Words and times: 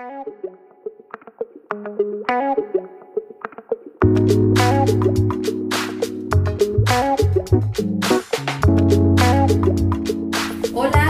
Hola, 0.00 0.24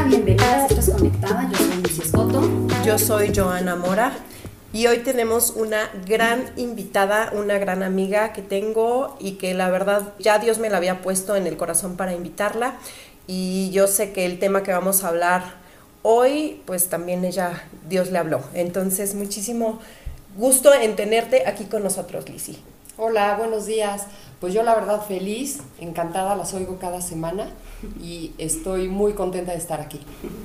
bienvenidas 0.08 0.42
a 0.42 0.66
Estás 0.66 0.90
Conectada. 0.90 1.48
Yo 1.52 1.56
soy 1.56 1.82
Lucy 1.82 2.02
Escoto. 2.02 2.50
Yo 2.84 2.98
soy 2.98 3.32
Joana 3.32 3.76
Mora 3.76 4.12
y 4.72 4.88
hoy 4.88 4.98
tenemos 4.98 5.50
una 5.50 5.88
gran 6.04 6.50
invitada, 6.56 7.30
una 7.32 7.58
gran 7.58 7.84
amiga 7.84 8.32
que 8.32 8.42
tengo 8.42 9.16
y 9.20 9.32
que 9.32 9.54
la 9.54 9.70
verdad 9.70 10.14
ya 10.18 10.40
Dios 10.40 10.58
me 10.58 10.68
la 10.68 10.78
había 10.78 11.00
puesto 11.00 11.36
en 11.36 11.46
el 11.46 11.56
corazón 11.56 11.96
para 11.96 12.12
invitarla 12.12 12.74
y 13.28 13.70
yo 13.70 13.86
sé 13.86 14.12
que 14.12 14.26
el 14.26 14.40
tema 14.40 14.64
que 14.64 14.72
vamos 14.72 15.04
a 15.04 15.08
hablar 15.08 15.59
hoy, 16.02 16.62
pues 16.66 16.88
también 16.88 17.24
ella, 17.24 17.62
Dios 17.88 18.10
le 18.10 18.18
habló. 18.18 18.42
Entonces, 18.54 19.14
muchísimo 19.14 19.80
gusto 20.36 20.72
en 20.74 20.96
tenerte 20.96 21.46
aquí 21.46 21.64
con 21.64 21.82
nosotros, 21.82 22.28
Lizzy. 22.28 22.58
Hola, 22.96 23.36
buenos 23.36 23.66
días. 23.66 24.02
Pues 24.40 24.54
yo 24.54 24.62
la 24.62 24.74
verdad 24.74 25.02
feliz, 25.02 25.58
encantada, 25.78 26.34
las 26.34 26.54
oigo 26.54 26.78
cada 26.78 27.02
semana 27.02 27.50
y 28.02 28.32
estoy 28.38 28.88
muy 28.88 29.12
contenta 29.12 29.52
de 29.52 29.58
estar 29.58 29.80
aquí. 29.80 30.00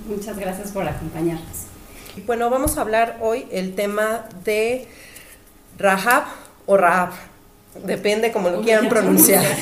Muchas 0.07 0.37
gracias 0.37 0.71
por 0.71 0.87
acompañarnos. 0.87 1.67
Bueno, 2.25 2.49
vamos 2.49 2.77
a 2.77 2.81
hablar 2.81 3.17
hoy 3.21 3.45
el 3.51 3.75
tema 3.75 4.27
de 4.43 4.87
Rahab 5.77 6.23
o 6.65 6.77
Rahab. 6.77 7.11
Depende 7.85 8.31
como 8.31 8.49
lo 8.49 8.61
quieran 8.61 8.87
pronunciar. 8.87 9.43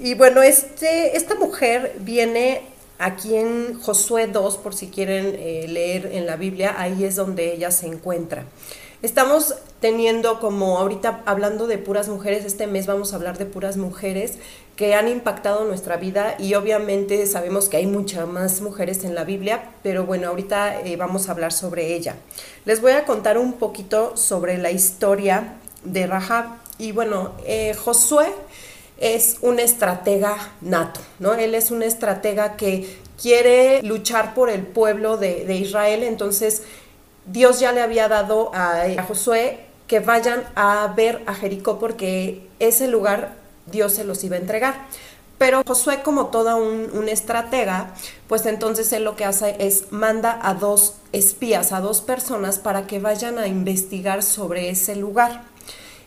y 0.00 0.14
bueno, 0.14 0.42
este, 0.42 1.16
esta 1.16 1.34
mujer 1.34 1.96
viene 2.00 2.62
aquí 2.98 3.36
en 3.36 3.80
Josué 3.80 4.26
2, 4.26 4.58
por 4.58 4.74
si 4.74 4.88
quieren 4.88 5.34
eh, 5.38 5.66
leer 5.68 6.10
en 6.12 6.26
la 6.26 6.36
Biblia, 6.36 6.74
ahí 6.78 7.04
es 7.04 7.16
donde 7.16 7.52
ella 7.52 7.70
se 7.70 7.86
encuentra. 7.86 8.44
Estamos 9.02 9.54
teniendo 9.80 10.40
como 10.40 10.78
ahorita 10.78 11.22
hablando 11.26 11.66
de 11.66 11.76
puras 11.76 12.08
mujeres, 12.08 12.44
este 12.44 12.66
mes 12.66 12.86
vamos 12.86 13.12
a 13.12 13.16
hablar 13.16 13.36
de 13.36 13.44
puras 13.44 13.76
mujeres 13.76 14.38
que 14.74 14.94
han 14.94 15.08
impactado 15.08 15.64
nuestra 15.64 15.96
vida 15.96 16.34
y 16.38 16.54
obviamente 16.54 17.26
sabemos 17.26 17.68
que 17.68 17.76
hay 17.76 17.86
muchas 17.86 18.26
más 18.26 18.62
mujeres 18.62 19.04
en 19.04 19.14
la 19.14 19.24
Biblia, 19.24 19.70
pero 19.82 20.06
bueno, 20.06 20.28
ahorita 20.28 20.80
eh, 20.80 20.96
vamos 20.96 21.28
a 21.28 21.32
hablar 21.32 21.52
sobre 21.52 21.94
ella. 21.94 22.16
Les 22.64 22.80
voy 22.80 22.92
a 22.92 23.04
contar 23.04 23.36
un 23.38 23.54
poquito 23.54 24.16
sobre 24.16 24.56
la 24.58 24.70
historia 24.70 25.56
de 25.84 26.06
Rahab 26.06 26.46
y 26.78 26.92
bueno, 26.92 27.32
eh, 27.44 27.74
Josué 27.74 28.26
es 28.98 29.36
un 29.42 29.58
estratega 29.58 30.36
nato, 30.60 31.00
¿no? 31.18 31.34
Él 31.34 31.54
es 31.54 31.70
un 31.70 31.82
estratega 31.82 32.56
que 32.56 32.98
quiere 33.20 33.82
luchar 33.82 34.34
por 34.34 34.50
el 34.50 34.62
pueblo 34.62 35.16
de, 35.16 35.54
Israel, 35.54 36.02
entonces 36.02 36.62
Dios 37.26 37.60
ya 37.60 37.72
le 37.72 37.80
había 37.80 38.08
dado 38.08 38.50
a, 38.54 38.86
Josué 39.06 39.60
que 39.86 40.00
vayan 40.00 40.44
a 40.54 40.92
ver 40.96 41.22
a 41.26 41.34
Jericó 41.34 41.78
porque 41.78 42.46
ese 42.58 42.88
lugar 42.88 43.34
Dios 43.66 43.94
se 43.94 44.04
los 44.04 44.22
iba 44.24 44.36
a 44.36 44.40
entregar. 44.40 44.86
Pero 45.38 45.62
Josué, 45.66 46.02
como 46.02 46.26
toda 46.28 46.56
un, 46.56 47.08
estratega, 47.08 47.92
pues 48.26 48.46
entonces 48.46 48.90
él 48.92 49.04
lo 49.04 49.16
que 49.16 49.24
hace 49.26 49.56
es 49.58 49.92
manda 49.92 50.38
a 50.42 50.54
dos 50.54 50.94
espías, 51.12 51.72
a 51.72 51.80
dos 51.80 52.00
personas 52.00 52.58
para 52.58 52.86
que 52.86 53.00
vayan 53.00 53.38
a 53.38 53.46
investigar 53.46 54.22
sobre 54.22 54.70
ese 54.70 54.96
lugar. 54.96 55.42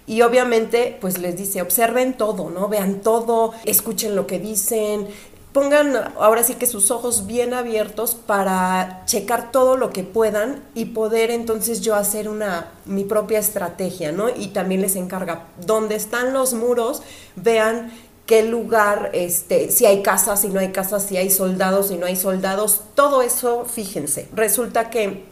Y 0.10 0.24
obviamente, 0.24 0.98
pues 1.00 1.20
les 1.20 1.38
dice, 1.38 1.62
observen 1.62 2.18
todo, 2.18 2.50
¿no? 2.50 2.68
Vean 2.68 3.02
todo, 3.02 3.54
escuchen 3.64 4.16
lo 4.16 4.26
que 4.26 4.40
dicen, 4.40 5.08
pongan 5.54 5.96
ahora 6.18 6.44
sí 6.44 6.56
que 6.56 6.66
sus 6.66 6.90
ojos 6.90 7.28
bien 7.28 7.54
abiertos 7.54 8.16
para 8.16 9.04
checar 9.06 9.52
todo 9.52 9.78
lo 9.78 9.92
que 9.92 10.04
puedan 10.04 10.64
y 10.74 10.86
poder 10.86 11.30
entonces 11.30 11.82
yo 11.82 11.94
hacer 11.94 12.28
una 12.28 12.72
mi 12.86 13.04
propia 13.04 13.38
estrategia, 13.38 14.12
¿no? 14.12 14.30
Y 14.36 14.48
también 14.48 14.82
les 14.82 14.96
encarga 14.96 15.46
dónde 15.64 15.94
están 15.94 16.34
los 16.34 16.56
muros, 16.56 17.04
vean 17.36 17.92
qué 18.26 18.42
lugar, 18.42 19.12
este, 19.14 19.70
si 19.70 19.86
hay 19.86 20.02
casas, 20.02 20.42
si 20.42 20.48
no 20.48 20.60
hay 20.60 20.72
casas, 20.72 21.04
si 21.04 21.18
hay 21.18 21.30
soldados, 21.30 21.90
si 21.90 21.98
no 21.98 22.08
hay 22.08 22.16
soldados, 22.16 22.82
todo 22.96 23.22
eso, 23.22 23.66
fíjense. 23.66 24.28
Resulta 24.34 24.90
que 24.90 25.24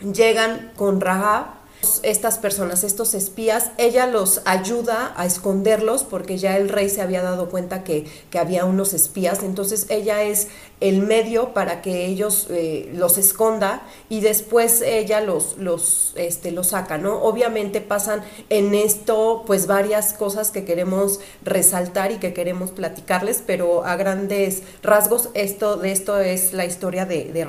llegan 0.00 0.72
con 0.74 1.02
Rahab 1.02 1.61
estas 2.02 2.38
personas, 2.38 2.84
estos 2.84 3.14
espías, 3.14 3.70
ella 3.78 4.06
los 4.06 4.42
ayuda 4.44 5.12
a 5.16 5.26
esconderlos 5.26 6.04
porque 6.04 6.38
ya 6.38 6.56
el 6.56 6.68
rey 6.68 6.88
se 6.88 7.02
había 7.02 7.22
dado 7.22 7.48
cuenta 7.48 7.84
que, 7.84 8.06
había 8.38 8.64
unos 8.64 8.92
espías, 8.92 9.44
entonces 9.44 9.86
ella 9.88 10.24
es 10.24 10.48
el 10.80 11.02
medio 11.02 11.54
para 11.54 11.80
que 11.80 12.06
ellos 12.06 12.48
eh, 12.50 12.90
los 12.94 13.16
esconda 13.18 13.86
y 14.08 14.20
después 14.20 14.82
ella 14.82 15.20
los, 15.20 15.56
los, 15.58 16.12
este, 16.16 16.50
los 16.50 16.68
saca, 16.68 16.98
¿no? 16.98 17.22
Obviamente 17.22 17.80
pasan 17.80 18.24
en 18.48 18.74
esto 18.74 19.44
pues 19.46 19.68
varias 19.68 20.12
cosas 20.12 20.50
que 20.50 20.64
queremos 20.64 21.20
resaltar 21.44 22.10
y 22.10 22.16
que 22.16 22.32
queremos 22.32 22.72
platicarles, 22.72 23.44
pero 23.46 23.84
a 23.84 23.94
grandes 23.94 24.64
rasgos 24.82 25.28
esto, 25.34 25.76
de 25.76 25.92
esto 25.92 26.18
es 26.18 26.52
la 26.52 26.64
historia 26.64 27.06
de, 27.06 27.32
de. 27.32 27.44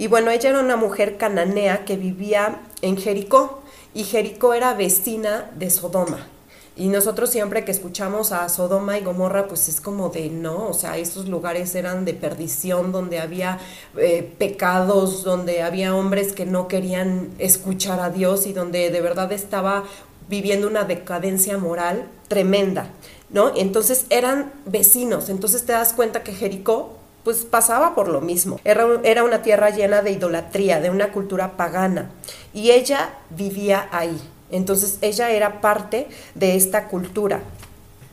Y 0.00 0.06
bueno, 0.06 0.30
ella 0.30 0.48
era 0.48 0.60
una 0.60 0.76
mujer 0.76 1.18
cananea 1.18 1.84
que 1.84 1.98
vivía 1.98 2.62
en 2.80 2.96
Jericó 2.96 3.60
y 3.92 4.04
Jericó 4.04 4.54
era 4.54 4.72
vecina 4.72 5.50
de 5.58 5.68
Sodoma. 5.68 6.26
Y 6.74 6.88
nosotros 6.88 7.28
siempre 7.28 7.66
que 7.66 7.70
escuchamos 7.70 8.32
a 8.32 8.48
Sodoma 8.48 8.96
y 8.96 9.04
Gomorra, 9.04 9.46
pues 9.46 9.68
es 9.68 9.82
como 9.82 10.08
de 10.08 10.30
no, 10.30 10.68
o 10.68 10.72
sea, 10.72 10.96
esos 10.96 11.28
lugares 11.28 11.74
eran 11.74 12.06
de 12.06 12.14
perdición, 12.14 12.92
donde 12.92 13.20
había 13.20 13.58
eh, 13.98 14.32
pecados, 14.38 15.22
donde 15.22 15.60
había 15.60 15.94
hombres 15.94 16.32
que 16.32 16.46
no 16.46 16.66
querían 16.66 17.28
escuchar 17.38 18.00
a 18.00 18.08
Dios 18.08 18.46
y 18.46 18.54
donde 18.54 18.88
de 18.88 19.02
verdad 19.02 19.30
estaba 19.32 19.84
viviendo 20.30 20.66
una 20.66 20.84
decadencia 20.84 21.58
moral 21.58 22.08
tremenda, 22.26 22.88
¿no? 23.28 23.52
Entonces 23.54 24.06
eran 24.08 24.50
vecinos, 24.64 25.28
entonces 25.28 25.66
te 25.66 25.72
das 25.72 25.92
cuenta 25.92 26.22
que 26.22 26.32
Jericó 26.32 26.99
pues 27.24 27.44
pasaba 27.44 27.94
por 27.94 28.08
lo 28.08 28.20
mismo. 28.20 28.60
Era, 28.64 28.86
era, 29.04 29.24
una 29.24 29.42
tierra 29.42 29.70
llena 29.70 30.02
de 30.02 30.12
idolatría, 30.12 30.80
de 30.80 30.90
una 30.90 31.12
cultura 31.12 31.56
pagana, 31.56 32.10
y 32.52 32.70
ella 32.70 33.10
vivía 33.30 33.88
ahí. 33.92 34.20
Entonces 34.50 34.98
ella 35.00 35.30
era 35.30 35.60
parte 35.60 36.08
de 36.34 36.56
esta 36.56 36.88
cultura, 36.88 37.40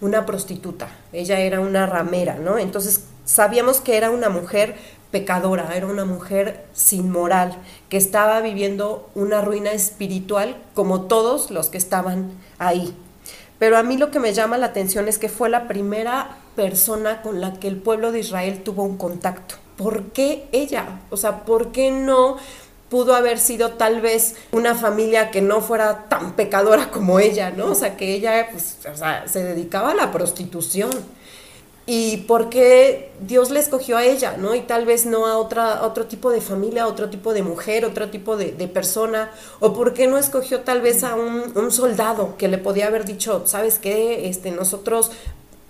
una 0.02 0.26
prostituta, 0.26 0.88
ella 1.12 1.40
era 1.40 1.60
una 1.60 1.88
ramera, 1.88 2.36
¿no? 2.36 2.60
Entonces 2.60 3.06
sabíamos 3.26 3.82
que 3.82 3.98
era 3.98 4.12
una 4.12 4.30
mujer 4.30 4.76
pecadora, 5.12 5.76
era 5.76 5.88
una 5.88 6.06
mujer 6.06 6.66
sin 6.74 7.12
moral, 7.12 7.58
que 7.90 7.98
estaba 7.98 8.40
viviendo 8.42 9.10
una 9.16 9.42
ruina 9.42 9.72
espiritual 9.72 10.58
como 10.74 11.02
todos 11.04 11.50
los 11.50 11.70
que 11.70 11.78
estaban 11.78 12.32
ahí. 12.60 12.96
Pero 13.58 13.78
a 13.78 13.84
mí 13.84 13.98
lo 13.98 14.12
que 14.12 14.20
me 14.20 14.34
llama 14.34 14.58
la 14.58 14.68
atención 14.68 15.08
es 15.08 15.18
que 15.18 15.30
fue 15.30 15.50
la 15.50 15.68
primera 15.68 16.38
persona 16.58 17.22
con 17.22 17.40
la 17.40 17.54
que 17.54 17.70
el 17.70 17.78
pueblo 17.78 18.12
de 18.12 18.20
Israel 18.20 18.64
tuvo 18.64 18.84
un 18.84 18.98
contacto. 18.98 19.56
¿Por 19.78 20.06
qué 20.12 20.50
ella? 20.52 21.00
O 21.12 21.16
sea, 21.16 21.46
¿por 21.46 21.72
qué 21.72 21.92
no 21.92 22.36
pudo 22.90 23.16
haber 23.16 23.38
sido 23.38 23.72
tal 23.72 24.02
vez 24.02 24.36
una 24.52 24.74
familia 24.74 25.30
que 25.30 25.42
no 25.42 25.62
fuera 25.62 26.10
tan 26.10 26.34
pecadora 26.34 26.90
como 26.92 27.20
ella, 27.20 27.52
¿no? 27.52 27.68
O 27.68 27.76
sea, 27.76 27.96
que 27.96 28.14
ella 28.14 28.50
pues, 28.52 28.78
se 29.28 29.44
dedicaba 29.44 29.92
a 29.92 29.96
la 29.96 30.12
prostitución 30.12 30.90
y 31.90 32.18
por 32.18 32.50
qué 32.50 33.12
Dios 33.22 33.50
le 33.50 33.62
escogió 33.62 33.96
a 33.98 34.04
ella, 34.04 34.36
¿no? 34.38 34.54
Y 34.54 34.60
tal 34.60 34.86
vez 34.86 35.06
no 35.06 35.26
a 35.26 35.38
otra, 35.38 35.84
otro 35.84 36.06
tipo 36.06 36.32
de 36.32 36.42
familia, 36.42 36.86
otro 36.86 37.10
tipo 37.10 37.34
de 37.34 37.44
mujer, 37.44 37.86
otro 37.86 38.10
tipo 38.10 38.36
de, 38.36 38.52
persona, 38.68 39.32
o 39.62 39.72
por 39.72 39.94
qué 39.94 40.06
no 40.08 40.18
escogió 40.18 40.60
tal 40.62 40.82
vez 40.82 41.06
a 41.06 41.16
un, 41.16 41.72
soldado 41.72 42.36
que 42.38 42.50
le 42.50 42.58
podía 42.58 42.88
haber 42.88 43.06
dicho, 43.06 43.44
¿sabes 43.46 43.80
qué? 43.80 44.28
Este, 44.28 44.52
nosotros 44.52 45.12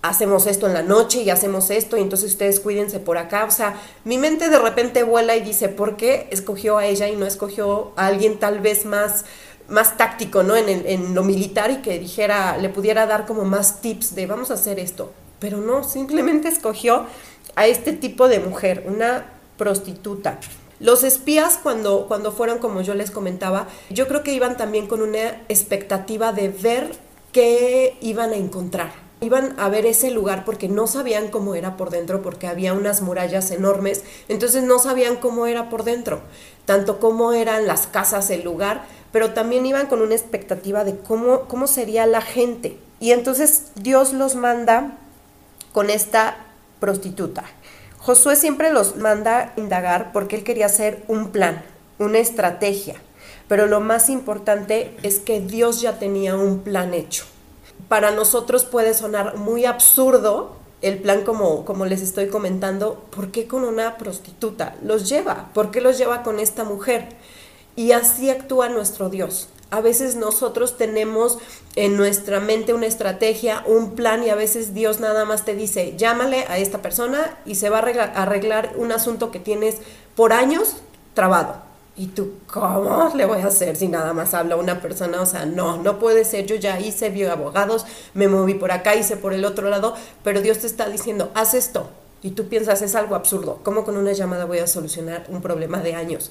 hacemos 0.02 0.46
esto 0.46 0.66
en 0.66 0.74
la 0.74 0.82
noche 0.82 1.22
y 1.22 1.30
hacemos 1.30 1.70
esto 1.70 1.96
y 1.96 2.02
entonces 2.02 2.32
ustedes 2.32 2.60
cuídense 2.60 3.00
por 3.00 3.18
acá. 3.18 3.44
O 3.44 3.50
sea, 3.50 3.80
mi 4.04 4.18
mente 4.18 4.48
de 4.48 4.58
repente 4.58 5.02
vuela 5.02 5.36
y 5.36 5.42
dice, 5.42 5.68
¿por 5.68 5.96
qué 5.96 6.28
escogió 6.30 6.78
a 6.78 6.86
ella 6.86 7.08
y 7.08 7.16
no 7.16 7.26
escogió 7.26 7.92
a 7.96 8.06
alguien 8.06 8.38
tal 8.38 8.60
vez 8.60 8.84
más 8.84 9.24
más 9.68 9.98
táctico, 9.98 10.42
¿no? 10.42 10.56
En, 10.56 10.68
en 10.70 11.14
lo 11.14 11.22
militar 11.22 11.70
y 11.70 11.82
que 11.82 11.98
dijera, 11.98 12.56
le 12.56 12.70
pudiera 12.70 13.04
dar 13.04 13.26
como 13.26 13.44
más 13.44 13.82
tips 13.82 14.14
de 14.14 14.26
vamos 14.26 14.50
a 14.50 14.54
hacer 14.54 14.78
esto 14.78 15.12
pero 15.38 15.58
no, 15.58 15.84
simplemente 15.84 16.48
escogió 16.48 17.06
a 17.54 17.66
este 17.66 17.92
tipo 17.92 18.28
de 18.28 18.40
mujer, 18.40 18.84
una 18.86 19.32
prostituta. 19.56 20.38
Los 20.80 21.02
espías 21.02 21.58
cuando, 21.60 22.06
cuando 22.06 22.30
fueron, 22.30 22.58
como 22.58 22.82
yo 22.82 22.94
les 22.94 23.10
comentaba, 23.10 23.66
yo 23.90 24.06
creo 24.06 24.22
que 24.22 24.32
iban 24.32 24.56
también 24.56 24.86
con 24.86 25.02
una 25.02 25.42
expectativa 25.48 26.32
de 26.32 26.48
ver 26.48 26.92
qué 27.32 27.96
iban 28.00 28.30
a 28.30 28.36
encontrar. 28.36 29.07
Iban 29.20 29.54
a 29.58 29.68
ver 29.68 29.84
ese 29.84 30.10
lugar 30.10 30.44
porque 30.44 30.68
no 30.68 30.86
sabían 30.86 31.28
cómo 31.28 31.56
era 31.56 31.76
por 31.76 31.90
dentro, 31.90 32.22
porque 32.22 32.46
había 32.46 32.72
unas 32.72 33.02
murallas 33.02 33.50
enormes, 33.50 34.04
entonces 34.28 34.62
no 34.62 34.78
sabían 34.78 35.16
cómo 35.16 35.46
era 35.46 35.68
por 35.68 35.82
dentro, 35.82 36.20
tanto 36.66 37.00
cómo 37.00 37.32
eran 37.32 37.66
las 37.66 37.88
casas, 37.88 38.30
el 38.30 38.44
lugar, 38.44 38.84
pero 39.10 39.32
también 39.32 39.66
iban 39.66 39.86
con 39.86 40.02
una 40.02 40.14
expectativa 40.14 40.84
de 40.84 40.96
cómo, 40.98 41.42
cómo 41.48 41.66
sería 41.66 42.06
la 42.06 42.20
gente. 42.20 42.78
Y 43.00 43.10
entonces 43.12 43.72
Dios 43.74 44.12
los 44.12 44.34
manda 44.36 44.98
con 45.72 45.90
esta 45.90 46.36
prostituta. 46.78 47.44
Josué 47.98 48.36
siempre 48.36 48.72
los 48.72 48.96
manda 48.96 49.52
indagar 49.56 50.12
porque 50.12 50.36
él 50.36 50.44
quería 50.44 50.66
hacer 50.66 51.02
un 51.08 51.30
plan, 51.30 51.64
una 51.98 52.18
estrategia, 52.18 52.94
pero 53.48 53.66
lo 53.66 53.80
más 53.80 54.08
importante 54.08 54.96
es 55.02 55.18
que 55.18 55.40
Dios 55.40 55.80
ya 55.80 55.98
tenía 55.98 56.36
un 56.36 56.60
plan 56.60 56.94
hecho. 56.94 57.24
Para 57.88 58.10
nosotros 58.10 58.64
puede 58.64 58.94
sonar 58.94 59.36
muy 59.36 59.64
absurdo 59.64 60.56
el 60.82 60.98
plan 60.98 61.24
como, 61.24 61.64
como 61.64 61.86
les 61.86 62.02
estoy 62.02 62.28
comentando, 62.28 63.02
¿por 63.10 63.30
qué 63.30 63.46
con 63.46 63.64
una 63.64 63.98
prostituta? 63.98 64.76
Los 64.82 65.08
lleva, 65.08 65.50
¿por 65.54 65.70
qué 65.70 65.80
los 65.80 65.98
lleva 65.98 66.22
con 66.22 66.38
esta 66.38 66.64
mujer? 66.64 67.08
Y 67.74 67.92
así 67.92 68.30
actúa 68.30 68.68
nuestro 68.68 69.08
Dios. 69.08 69.48
A 69.70 69.80
veces 69.80 70.16
nosotros 70.16 70.78
tenemos 70.78 71.38
en 71.76 71.96
nuestra 71.96 72.40
mente 72.40 72.72
una 72.72 72.86
estrategia, 72.86 73.62
un 73.66 73.94
plan 73.94 74.24
y 74.24 74.30
a 74.30 74.34
veces 74.34 74.72
Dios 74.72 74.98
nada 74.98 75.24
más 75.26 75.44
te 75.44 75.54
dice, 75.54 75.94
llámale 75.96 76.44
a 76.48 76.58
esta 76.58 76.80
persona 76.80 77.38
y 77.44 77.56
se 77.56 77.68
va 77.68 77.78
a 77.78 78.22
arreglar, 78.22 78.72
un 78.76 78.92
asunto 78.92 79.30
que 79.30 79.40
tienes 79.40 79.76
por 80.16 80.32
años 80.32 80.76
trabado. 81.12 81.67
Y 81.98 82.06
tú, 82.06 82.34
¿cómo 82.46 83.10
le 83.16 83.26
voy 83.26 83.40
a 83.40 83.48
hacer 83.48 83.74
si 83.74 83.88
nada 83.88 84.12
más 84.12 84.32
habla 84.32 84.54
una 84.54 84.80
persona? 84.80 85.20
O 85.20 85.26
sea, 85.26 85.46
no, 85.46 85.82
no 85.82 85.98
puede 85.98 86.24
ser. 86.24 86.46
Yo 86.46 86.54
ya 86.54 86.78
hice, 86.78 87.10
vi 87.10 87.24
abogados, 87.24 87.86
me 88.14 88.28
moví 88.28 88.54
por 88.54 88.70
acá, 88.70 88.94
hice 88.94 89.16
por 89.16 89.32
el 89.32 89.44
otro 89.44 89.68
lado, 89.68 89.94
pero 90.22 90.40
Dios 90.40 90.58
te 90.58 90.68
está 90.68 90.88
diciendo, 90.88 91.32
haz 91.34 91.54
esto. 91.54 91.90
Y 92.22 92.30
tú 92.30 92.48
piensas, 92.48 92.82
es 92.82 92.94
algo 92.94 93.16
absurdo. 93.16 93.58
¿Cómo 93.64 93.84
con 93.84 93.96
una 93.96 94.12
llamada 94.12 94.44
voy 94.44 94.58
a 94.58 94.68
solucionar 94.68 95.26
un 95.28 95.42
problema 95.42 95.80
de 95.80 95.96
años? 95.96 96.30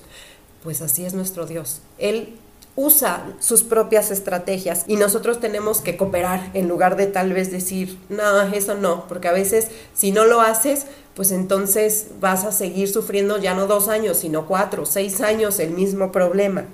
Pues 0.63 0.81
así 0.81 1.05
es 1.05 1.13
nuestro 1.13 1.45
Dios. 1.45 1.81
Él 1.97 2.39
usa 2.77 3.25
sus 3.39 3.63
propias 3.63 4.11
estrategias 4.11 4.85
y 4.87 4.97
nosotros 4.97 5.39
tenemos 5.39 5.81
que 5.81 5.97
cooperar 5.97 6.51
en 6.53 6.67
lugar 6.67 6.95
de 6.95 7.07
tal 7.07 7.33
vez 7.33 7.51
decir, 7.51 7.97
no, 8.07 8.43
eso 8.53 8.75
no, 8.75 9.07
porque 9.07 9.27
a 9.27 9.33
veces 9.33 9.69
si 9.95 10.11
no 10.11 10.25
lo 10.25 10.41
haces, 10.41 10.85
pues 11.15 11.31
entonces 11.31 12.09
vas 12.21 12.45
a 12.45 12.51
seguir 12.51 12.87
sufriendo 12.87 13.39
ya 13.39 13.55
no 13.55 13.65
dos 13.65 13.87
años, 13.87 14.17
sino 14.17 14.45
cuatro, 14.45 14.85
seis 14.85 15.21
años 15.21 15.59
el 15.59 15.71
mismo 15.71 16.11
problema. 16.11 16.65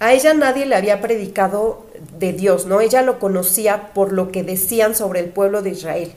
A 0.00 0.12
ella 0.12 0.34
nadie 0.34 0.66
le 0.66 0.74
había 0.74 1.00
predicado 1.00 1.86
de 2.18 2.32
Dios, 2.32 2.66
¿no? 2.66 2.80
Ella 2.80 3.02
lo 3.02 3.20
conocía 3.20 3.92
por 3.94 4.12
lo 4.12 4.32
que 4.32 4.42
decían 4.42 4.96
sobre 4.96 5.20
el 5.20 5.28
pueblo 5.28 5.62
de 5.62 5.70
Israel, 5.70 6.12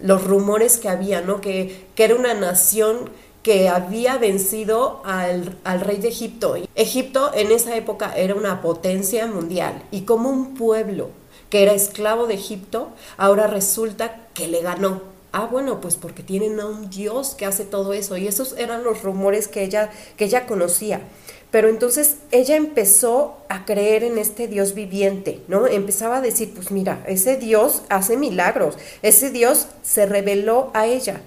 los 0.00 0.24
rumores 0.24 0.78
que 0.78 0.88
había, 0.88 1.20
¿no? 1.20 1.42
Que, 1.42 1.84
que 1.94 2.04
era 2.04 2.14
una 2.14 2.32
nación 2.32 3.10
que 3.44 3.68
había 3.68 4.16
vencido 4.16 5.02
al, 5.04 5.54
rey 5.80 5.98
de 5.98 6.08
Egipto. 6.08 6.56
Egipto 6.74 7.30
en 7.34 7.52
esa 7.52 7.76
época 7.76 8.14
era 8.16 8.34
una 8.34 8.62
potencia 8.62 9.26
mundial 9.26 9.82
y 9.90 10.00
como 10.00 10.30
un 10.30 10.54
pueblo 10.54 11.10
que 11.50 11.62
era 11.62 11.74
esclavo 11.74 12.26
de 12.26 12.34
Egipto, 12.34 12.88
ahora 13.18 13.46
resulta 13.46 14.26
que 14.32 14.48
le 14.48 14.62
ganó. 14.62 15.02
Ah, 15.30 15.46
bueno, 15.50 15.80
pues 15.80 15.96
porque 15.96 16.22
tienen 16.22 16.58
a 16.58 16.66
un 16.66 16.88
Dios 16.88 17.34
que 17.34 17.44
hace 17.44 17.64
todo 17.64 17.92
eso. 17.92 18.16
Y 18.16 18.26
esos 18.26 18.54
eran 18.56 18.82
los 18.82 19.02
rumores 19.02 19.46
que 19.46 19.62
ella, 19.62 19.90
que 20.16 20.24
ella 20.24 20.46
conocía. 20.46 21.02
Pero 21.50 21.68
entonces 21.68 22.16
ella 22.30 22.56
empezó 22.56 23.36
a 23.48 23.64
creer 23.66 24.04
en 24.04 24.16
este 24.16 24.48
Dios 24.48 24.74
viviente, 24.74 25.42
¿no? 25.48 25.66
Empezaba 25.66 26.16
a 26.16 26.20
decir, 26.20 26.52
pues 26.54 26.70
mira, 26.70 27.04
ese 27.06 27.36
Dios 27.36 27.82
hace 27.90 28.16
milagros, 28.16 28.76
ese 29.02 29.30
Dios 29.30 29.66
se 29.82 30.06
reveló 30.06 30.70
a 30.72 30.86
ella. 30.86 31.20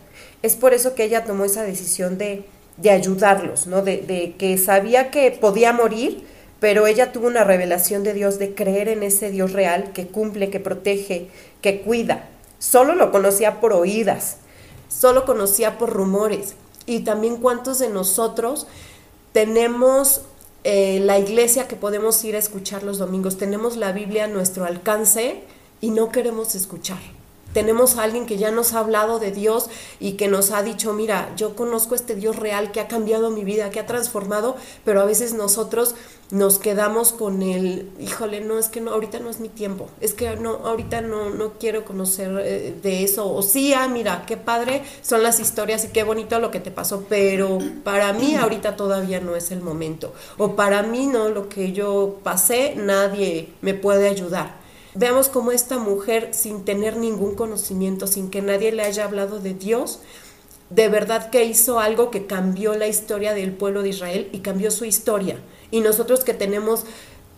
Es 0.48 0.56
por 0.56 0.74
eso 0.74 0.96
que 0.96 1.04
ella 1.04 1.26
tomó 1.26 1.44
esa 1.44 1.64
decisión 1.64 2.18
de, 2.18 2.46
de 2.78 2.90
ayudarlos, 2.90 3.68
¿no? 3.68 3.82
De, 3.82 3.98
de, 3.98 4.36
que 4.38 4.58
sabía 4.58 5.12
que 5.12 5.30
podía 5.32 5.74
morir, 5.74 6.26
pero 6.62 6.88
ella 6.88 7.12
tuvo 7.12 7.28
una 7.28 7.44
revelación 7.44 8.06
de 8.06 8.14
Dios, 8.14 8.40
de 8.40 8.56
creer 8.56 8.88
en 8.88 9.04
ese 9.04 9.30
Dios 9.30 9.52
real 9.52 9.92
que 9.92 10.08
cumple, 10.08 10.50
que 10.50 10.62
protege, 10.62 11.28
que 11.62 11.82
cuida. 11.82 12.30
Solo 12.60 12.96
lo 12.96 13.12
conocía 13.12 13.60
por 13.60 13.74
oídas, 13.74 14.38
solo 14.88 15.26
conocía 15.26 15.78
por 15.78 15.90
rumores. 15.90 16.56
Y 16.86 17.02
también 17.02 17.36
cuántos 17.36 17.80
de 17.80 17.90
nosotros 17.90 18.68
tenemos 19.34 20.22
eh, 20.64 21.02
la 21.02 21.20
iglesia 21.20 21.68
que 21.68 21.76
podemos 21.76 22.24
ir 22.24 22.38
a 22.38 22.40
escuchar 22.40 22.84
los 22.84 23.00
domingos, 23.00 23.38
tenemos 23.38 23.76
la 23.76 23.92
Biblia 23.92 24.24
a 24.24 24.28
nuestro 24.28 24.64
alcance 24.64 25.42
y 25.82 25.90
no 25.90 26.10
queremos 26.10 26.56
escuchar 26.56 27.17
tenemos 27.58 27.98
a 27.98 28.04
alguien 28.04 28.28
que 28.28 28.38
ya 28.38 28.52
nos 28.52 28.74
ha 28.74 28.82
hablado 28.82 29.18
de 29.18 29.32
Dios 29.32 29.72
y 30.00 30.12
que 30.12 30.28
nos 30.28 30.52
ha 30.52 30.62
dicho, 30.62 30.94
mira, 30.94 31.34
yo 31.36 31.56
conozco 31.56 31.96
este 31.96 32.14
Dios 32.14 32.36
real 32.36 32.72
que 32.72 32.80
ha 32.80 32.88
cambiado 32.88 33.32
mi 33.32 33.44
vida, 33.44 33.72
que 33.72 33.80
ha 33.80 33.88
transformado, 33.88 34.56
pero 34.86 35.02
a 35.02 35.06
veces 35.06 35.34
nosotros 35.34 35.96
nos 36.30 36.60
quedamos 36.60 37.14
con 37.14 37.42
el, 37.42 37.90
híjole, 38.00 38.42
no, 38.42 38.60
es 38.60 38.68
que 38.68 38.80
no, 38.80 38.92
ahorita 38.92 39.18
no 39.22 39.32
es 39.32 39.40
mi 39.40 39.50
tiempo, 39.50 39.90
es 40.02 40.14
que 40.14 40.36
no, 40.36 40.52
ahorita 40.68 41.02
no, 41.02 41.32
no 41.32 41.54
quiero 41.54 41.84
conocer 41.84 42.30
eh, 42.44 42.76
de 42.80 43.04
eso, 43.04 43.34
o 43.34 43.42
sí, 43.42 43.74
ah, 43.74 43.88
mira, 43.88 44.26
qué 44.28 44.38
padre 44.38 44.84
son 45.02 45.24
las 45.24 45.40
historias 45.40 45.84
y 45.84 45.88
qué 45.88 46.04
bonito 46.04 46.40
lo 46.40 46.52
que 46.52 46.60
te 46.60 46.70
pasó, 46.70 47.06
pero 47.10 47.58
para 47.84 48.14
mí 48.14 48.36
ahorita 48.36 48.76
todavía 48.76 49.20
no 49.20 49.36
es 49.36 49.50
el 49.50 49.62
momento, 49.62 50.14
o 50.38 50.56
para 50.56 50.84
mí 50.84 51.08
no, 51.08 51.30
lo 51.30 51.50
que 51.50 51.72
yo 51.72 52.20
pasé, 52.22 52.76
nadie 52.76 53.50
me 53.62 53.74
puede 53.74 54.08
ayudar. 54.10 54.67
Veamos 54.94 55.30
cómo 55.30 55.52
esta 55.52 55.78
mujer, 55.78 56.30
sin 56.32 56.66
tener 56.66 56.98
ningún 56.98 57.36
conocimiento, 57.36 58.08
sin 58.08 58.30
que 58.30 58.42
nadie 58.42 58.72
le 58.72 58.84
haya 58.84 59.06
hablado 59.06 59.40
de 59.40 59.54
Dios, 59.54 60.00
de 60.70 60.90
verdad 60.90 61.30
que 61.30 61.46
hizo 61.46 61.80
algo 61.80 62.12
que 62.12 62.26
cambió 62.26 62.76
la 62.76 62.88
historia 62.88 63.34
del 63.34 63.54
pueblo 63.54 63.84
de 63.84 63.90
Israel 63.90 64.30
y 64.32 64.40
cambió 64.40 64.72
su 64.72 64.86
historia. 64.86 65.38
Y 65.72 65.82
nosotros 65.82 66.24
que 66.24 66.34
tenemos 66.34 66.86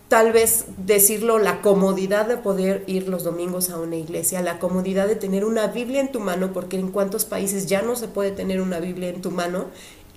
tal 0.08 0.32
vez 0.32 0.64
decirlo, 0.76 1.38
la 1.38 1.62
comodidad 1.62 2.26
de 2.26 2.36
poder 2.36 2.82
ir 2.88 3.08
los 3.08 3.22
domingos 3.22 3.70
a 3.70 3.78
una 3.78 3.94
iglesia, 3.94 4.42
la 4.42 4.58
comodidad 4.58 5.06
de 5.06 5.14
tener 5.14 5.44
una 5.44 5.68
Biblia 5.68 6.00
en 6.00 6.10
tu 6.10 6.18
mano, 6.18 6.52
porque 6.52 6.76
en 6.76 6.90
cuántos 6.90 7.24
países 7.24 7.66
ya 7.66 7.80
no 7.82 7.94
se 7.94 8.08
puede 8.08 8.32
tener 8.32 8.60
una 8.60 8.80
Biblia 8.80 9.08
en 9.08 9.22
tu 9.22 9.30
mano 9.30 9.66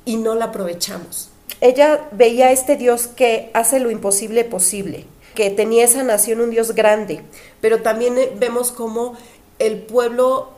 y 0.04 0.16
no 0.16 0.34
la 0.34 0.46
aprovechamos. 0.46 1.30
Ella 1.62 2.10
veía 2.12 2.48
a 2.48 2.52
este 2.52 2.76
Dios 2.76 3.06
que 3.06 3.52
hace 3.54 3.80
lo 3.80 3.92
imposible 3.92 4.44
posible 4.44 5.06
que 5.36 5.50
tenía 5.50 5.84
esa 5.84 6.04
nación 6.04 6.42
un 6.42 6.52
Dios 6.52 6.74
grande, 6.76 7.22
pero 7.62 7.82
también 7.82 8.18
eh, 8.18 8.32
vemos 8.38 8.72
como 8.72 9.18
el 9.60 9.78
pueblo 9.78 10.50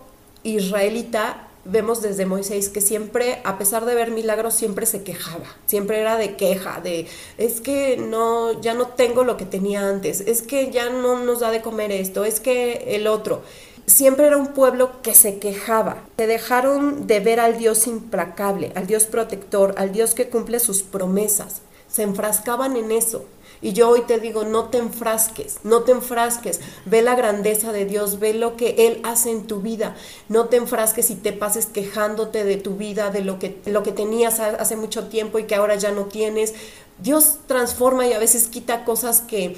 israelita, 0.43 1.47
vemos 1.65 2.01
desde 2.01 2.25
Moisés 2.25 2.69
que 2.69 2.81
siempre, 2.81 3.41
a 3.43 3.57
pesar 3.57 3.85
de 3.85 3.95
ver 3.95 4.11
milagros, 4.11 4.53
siempre 4.53 4.85
se 4.85 5.03
quejaba, 5.03 5.45
siempre 5.65 5.99
era 5.99 6.17
de 6.17 6.35
queja, 6.35 6.79
de 6.81 7.07
es 7.37 7.61
que 7.61 7.97
no, 7.97 8.61
ya 8.61 8.73
no 8.73 8.87
tengo 8.87 9.23
lo 9.23 9.37
que 9.37 9.45
tenía 9.45 9.87
antes, 9.87 10.21
es 10.21 10.41
que 10.41 10.71
ya 10.71 10.89
no 10.89 11.19
nos 11.19 11.39
da 11.39 11.51
de 11.51 11.61
comer 11.61 11.91
esto, 11.91 12.25
es 12.25 12.39
que 12.39 12.95
el 12.95 13.07
otro. 13.07 13.41
Siempre 13.87 14.25
era 14.25 14.37
un 14.37 14.47
pueblo 14.47 15.03
que 15.03 15.13
se 15.13 15.37
quejaba. 15.37 15.97
Se 16.17 16.25
dejaron 16.25 17.05
de 17.05 17.19
ver 17.19 17.39
al 17.39 17.59
Dios 17.59 17.85
implacable, 17.85 18.71
al 18.73 18.87
Dios 18.87 19.05
protector, 19.05 19.75
al 19.77 19.91
Dios 19.91 20.15
que 20.15 20.27
cumple 20.27 20.57
sus 20.59 20.81
promesas. 20.81 21.61
Se 21.87 22.01
enfrascaban 22.01 22.77
en 22.77 22.89
eso 22.89 23.25
y 23.65 23.73
yo 23.73 23.89
hoy 23.89 24.01
te 24.01 24.19
digo, 24.19 24.43
no 24.43 24.65
te 24.65 24.77
enfrasques, 24.77 25.57
no 25.63 25.81
te 25.81 25.91
enfrasques, 25.91 26.59
ve 26.85 27.01
la 27.01 27.15
grandeza 27.15 27.71
de 27.71 27.85
Dios, 27.85 28.19
ve 28.19 28.35
lo 28.35 28.55
que 28.57 28.75
Él 28.85 28.99
hace 29.01 29.31
en 29.31 29.47
tu 29.47 29.59
vida, 29.59 29.95
no 30.29 30.45
te 30.45 30.57
enfrasques 30.57 31.09
y 31.09 31.15
te 31.15 31.33
pases 31.33 31.65
quejándote 31.65 32.43
de 32.43 32.57
tu 32.57 32.75
vida, 32.75 33.09
de 33.09 33.21
lo 33.21 33.39
que, 33.39 33.57
lo 33.65 33.81
que 33.81 33.91
tenías 33.91 34.39
hace 34.39 34.75
mucho 34.75 35.07
tiempo 35.07 35.39
y 35.39 35.45
que 35.45 35.55
ahora 35.55 35.73
ya 35.77 35.91
no 35.91 36.05
tienes. 36.05 36.53
Dios 36.99 37.39
transforma 37.47 38.05
y 38.05 38.13
a 38.13 38.19
veces 38.19 38.49
quita 38.49 38.85
cosas 38.85 39.21
que, 39.21 39.57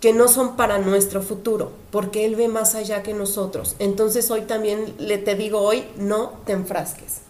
que 0.00 0.12
no 0.12 0.28
son 0.28 0.54
para 0.54 0.78
nuestro 0.78 1.20
futuro, 1.20 1.72
porque 1.90 2.26
Él 2.26 2.36
ve 2.36 2.46
más 2.46 2.76
allá 2.76 3.02
que 3.02 3.12
nosotros. 3.12 3.74
Entonces 3.80 4.30
hoy 4.30 4.42
también 4.42 4.94
le 5.00 5.18
te 5.18 5.34
digo 5.34 5.62
hoy, 5.62 5.82
no 5.96 6.34
te 6.46 6.52
enfrasques. 6.52 7.22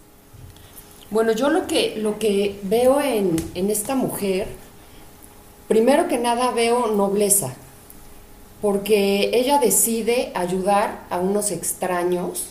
Bueno, 1.09 1.31
yo 1.31 1.49
lo 1.49 1.65
que, 1.65 1.95
lo 1.97 2.19
que 2.19 2.59
veo 2.61 3.01
en, 3.01 3.35
en 3.55 3.71
esta 3.71 3.95
mujer, 3.95 4.68
Primero 5.69 6.07
que 6.07 6.17
nada 6.17 6.49
veo 6.49 6.87
nobleza, 6.87 7.53
porque 8.59 9.29
ella 9.33 9.59
decide 9.59 10.31
ayudar 10.33 11.05
a 11.11 11.19
unos 11.19 11.51
extraños 11.51 12.47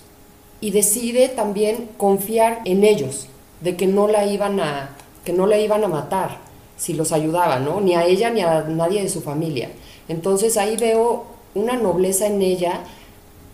y 0.60 0.70
decide 0.70 1.28
también 1.28 1.90
confiar 1.96 2.60
en 2.64 2.84
ellos, 2.84 3.26
de 3.60 3.76
que 3.76 3.88
no 3.88 4.06
la 4.06 4.24
iban 4.24 4.60
a, 4.60 4.90
que 5.24 5.32
no 5.32 5.48
la 5.48 5.58
iban 5.58 5.82
a 5.82 5.88
matar 5.88 6.38
si 6.76 6.94
los 6.94 7.10
ayudaba, 7.10 7.58
¿no? 7.58 7.80
Ni 7.80 7.96
a 7.96 8.06
ella 8.06 8.30
ni 8.30 8.40
a 8.40 8.60
nadie 8.60 9.02
de 9.02 9.08
su 9.08 9.20
familia. 9.20 9.72
Entonces 10.06 10.56
ahí 10.56 10.76
veo 10.76 11.24
una 11.56 11.76
nobleza 11.76 12.28
en 12.28 12.40
ella, 12.40 12.82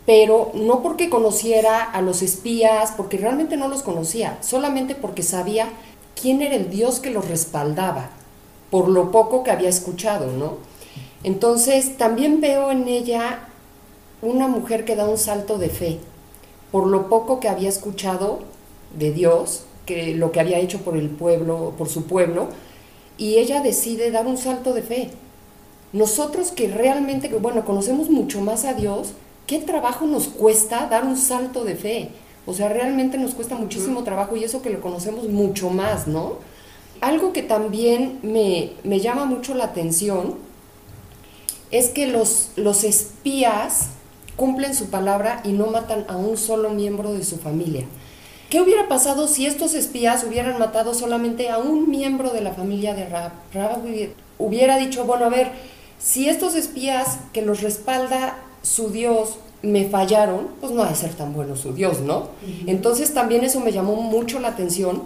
pero 0.04 0.50
no 0.52 0.82
porque 0.82 1.08
conociera 1.08 1.82
a 1.82 2.02
los 2.02 2.20
espías, 2.20 2.92
porque 2.94 3.16
realmente 3.16 3.56
no 3.56 3.68
los 3.68 3.82
conocía, 3.82 4.36
solamente 4.42 4.94
porque 4.94 5.22
sabía 5.22 5.70
quién 6.20 6.42
era 6.42 6.54
el 6.54 6.68
Dios 6.68 7.00
que 7.00 7.08
los 7.08 7.26
respaldaba 7.26 8.10
por 8.70 8.88
lo 8.88 9.10
poco 9.10 9.42
que 9.42 9.50
había 9.50 9.68
escuchado, 9.68 10.32
¿no? 10.32 10.58
Entonces 11.22 11.96
también 11.96 12.40
veo 12.40 12.70
en 12.70 12.88
ella 12.88 13.48
una 14.20 14.48
mujer 14.48 14.84
que 14.84 14.96
da 14.96 15.08
un 15.08 15.18
salto 15.18 15.58
de 15.58 15.68
fe, 15.68 15.98
por 16.70 16.86
lo 16.86 17.08
poco 17.08 17.40
que 17.40 17.48
había 17.48 17.68
escuchado 17.68 18.40
de 18.98 19.12
Dios, 19.12 19.64
que 19.86 20.14
lo 20.14 20.32
que 20.32 20.40
había 20.40 20.58
hecho 20.58 20.80
por 20.80 20.96
el 20.96 21.08
pueblo, 21.08 21.74
por 21.76 21.88
su 21.88 22.04
pueblo, 22.04 22.48
y 23.16 23.36
ella 23.36 23.62
decide 23.62 24.10
dar 24.10 24.26
un 24.26 24.36
salto 24.36 24.72
de 24.72 24.82
fe. 24.82 25.10
Nosotros 25.92 26.50
que 26.50 26.68
realmente, 26.68 27.28
bueno, 27.28 27.64
conocemos 27.64 28.10
mucho 28.10 28.40
más 28.40 28.64
a 28.64 28.74
Dios, 28.74 29.12
¿qué 29.46 29.58
trabajo 29.60 30.06
nos 30.06 30.26
cuesta 30.26 30.88
dar 30.88 31.04
un 31.04 31.16
salto 31.16 31.64
de 31.64 31.76
fe? 31.76 32.10
O 32.46 32.52
sea, 32.52 32.68
realmente 32.68 33.16
nos 33.16 33.34
cuesta 33.34 33.54
muchísimo 33.54 34.02
trabajo 34.02 34.36
y 34.36 34.44
eso 34.44 34.60
que 34.60 34.70
lo 34.70 34.80
conocemos 34.80 35.28
mucho 35.28 35.70
más, 35.70 36.06
¿no? 36.06 36.38
Algo 37.00 37.32
que 37.32 37.42
también 37.42 38.18
me, 38.22 38.72
me 38.82 39.00
llama 39.00 39.24
mucho 39.24 39.54
la 39.54 39.64
atención 39.64 40.36
es 41.70 41.88
que 41.88 42.06
los, 42.06 42.50
los 42.56 42.84
espías 42.84 43.88
cumplen 44.36 44.74
su 44.74 44.86
palabra 44.86 45.40
y 45.44 45.52
no 45.52 45.66
matan 45.66 46.04
a 46.08 46.16
un 46.16 46.36
solo 46.36 46.70
miembro 46.70 47.12
de 47.12 47.24
su 47.24 47.38
familia. 47.38 47.84
¿Qué 48.50 48.60
hubiera 48.60 48.88
pasado 48.88 49.26
si 49.26 49.46
estos 49.46 49.74
espías 49.74 50.24
hubieran 50.24 50.58
matado 50.58 50.94
solamente 50.94 51.50
a 51.50 51.58
un 51.58 51.90
miembro 51.90 52.30
de 52.30 52.40
la 52.40 52.52
familia 52.52 52.94
de 52.94 53.06
Rab? 53.06 53.32
Rab 53.52 53.82
hubiera 54.38 54.76
dicho, 54.78 55.04
bueno, 55.04 55.24
a 55.24 55.28
ver, 55.28 55.50
si 55.98 56.28
estos 56.28 56.54
espías 56.54 57.18
que 57.32 57.42
los 57.42 57.62
respalda 57.62 58.36
su 58.62 58.90
Dios 58.90 59.38
me 59.62 59.88
fallaron, 59.88 60.48
pues 60.60 60.72
no 60.72 60.82
ha 60.82 60.88
de 60.90 60.94
ser 60.94 61.14
tan 61.14 61.32
bueno 61.32 61.56
su 61.56 61.72
Dios, 61.72 62.00
¿no? 62.00 62.28
Entonces 62.66 63.14
también 63.14 63.44
eso 63.44 63.60
me 63.60 63.72
llamó 63.72 63.96
mucho 63.96 64.38
la 64.38 64.48
atención, 64.48 65.02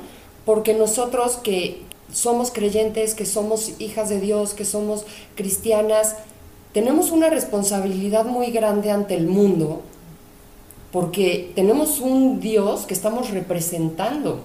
porque 0.49 0.73
nosotros 0.73 1.37
que 1.37 1.83
somos 2.11 2.51
creyentes, 2.51 3.15
que 3.15 3.27
somos 3.27 3.75
hijas 3.79 4.09
de 4.09 4.19
Dios, 4.19 4.55
que 4.55 4.65
somos 4.65 5.05
cristianas, 5.35 6.17
tenemos 6.73 7.11
una 7.11 7.29
responsabilidad 7.29 8.25
muy 8.25 8.51
grande 8.51 8.91
ante 8.91 9.15
el 9.15 9.27
mundo 9.27 9.83
porque 10.91 11.53
tenemos 11.55 12.01
un 12.01 12.41
Dios 12.41 12.87
que 12.87 12.95
estamos 12.95 13.29
representando. 13.29 14.41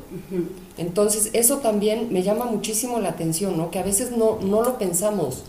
Entonces, 0.77 1.29
eso 1.31 1.60
también 1.60 2.12
me 2.12 2.22
llama 2.22 2.43
muchísimo 2.43 3.00
la 3.00 3.07
atención, 3.07 3.57
¿no? 3.57 3.72
Que 3.72 3.79
a 3.79 3.83
veces 3.83 4.12
no, 4.12 4.39
no 4.41 4.62
lo 4.62 4.77
pensamos, 4.77 5.43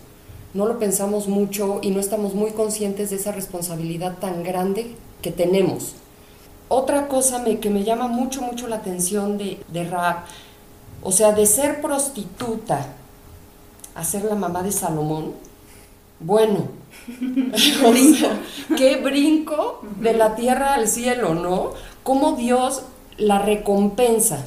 no 0.53 0.67
lo 0.67 0.79
pensamos 0.79 1.27
mucho 1.27 1.79
y 1.81 1.91
no 1.91 1.99
estamos 1.99 2.33
muy 2.33 2.51
conscientes 2.51 3.09
de 3.09 3.17
esa 3.17 3.33
responsabilidad 3.33 4.19
tan 4.19 4.41
grande 4.41 4.95
que 5.21 5.31
tenemos. 5.31 5.95
Otra 6.77 7.07
cosa 7.07 7.41
que 7.45 7.69
me 7.69 7.85
llama 7.85 8.09
mucho, 8.09 8.41
mucho 8.41 8.67
la 8.67 8.75
atención 8.75 9.37
de, 9.37 9.63
de 9.69 9.89
Raab, 9.89 10.25
o 11.01 11.09
sea, 11.13 11.31
de 11.31 11.45
ser 11.45 11.79
prostituta 11.79 12.87
a 13.95 14.03
ser 14.03 14.25
la 14.25 14.35
mamá 14.35 14.61
de 14.61 14.73
Salomón, 14.73 15.31
bueno, 16.19 16.67
qué 18.77 18.97
brinco 18.97 19.83
de 20.01 20.15
la 20.15 20.35
tierra 20.35 20.73
al 20.73 20.89
cielo, 20.89 21.33
¿no? 21.33 21.71
Cómo 22.03 22.33
Dios 22.33 22.81
la 23.17 23.39
recompensa, 23.39 24.43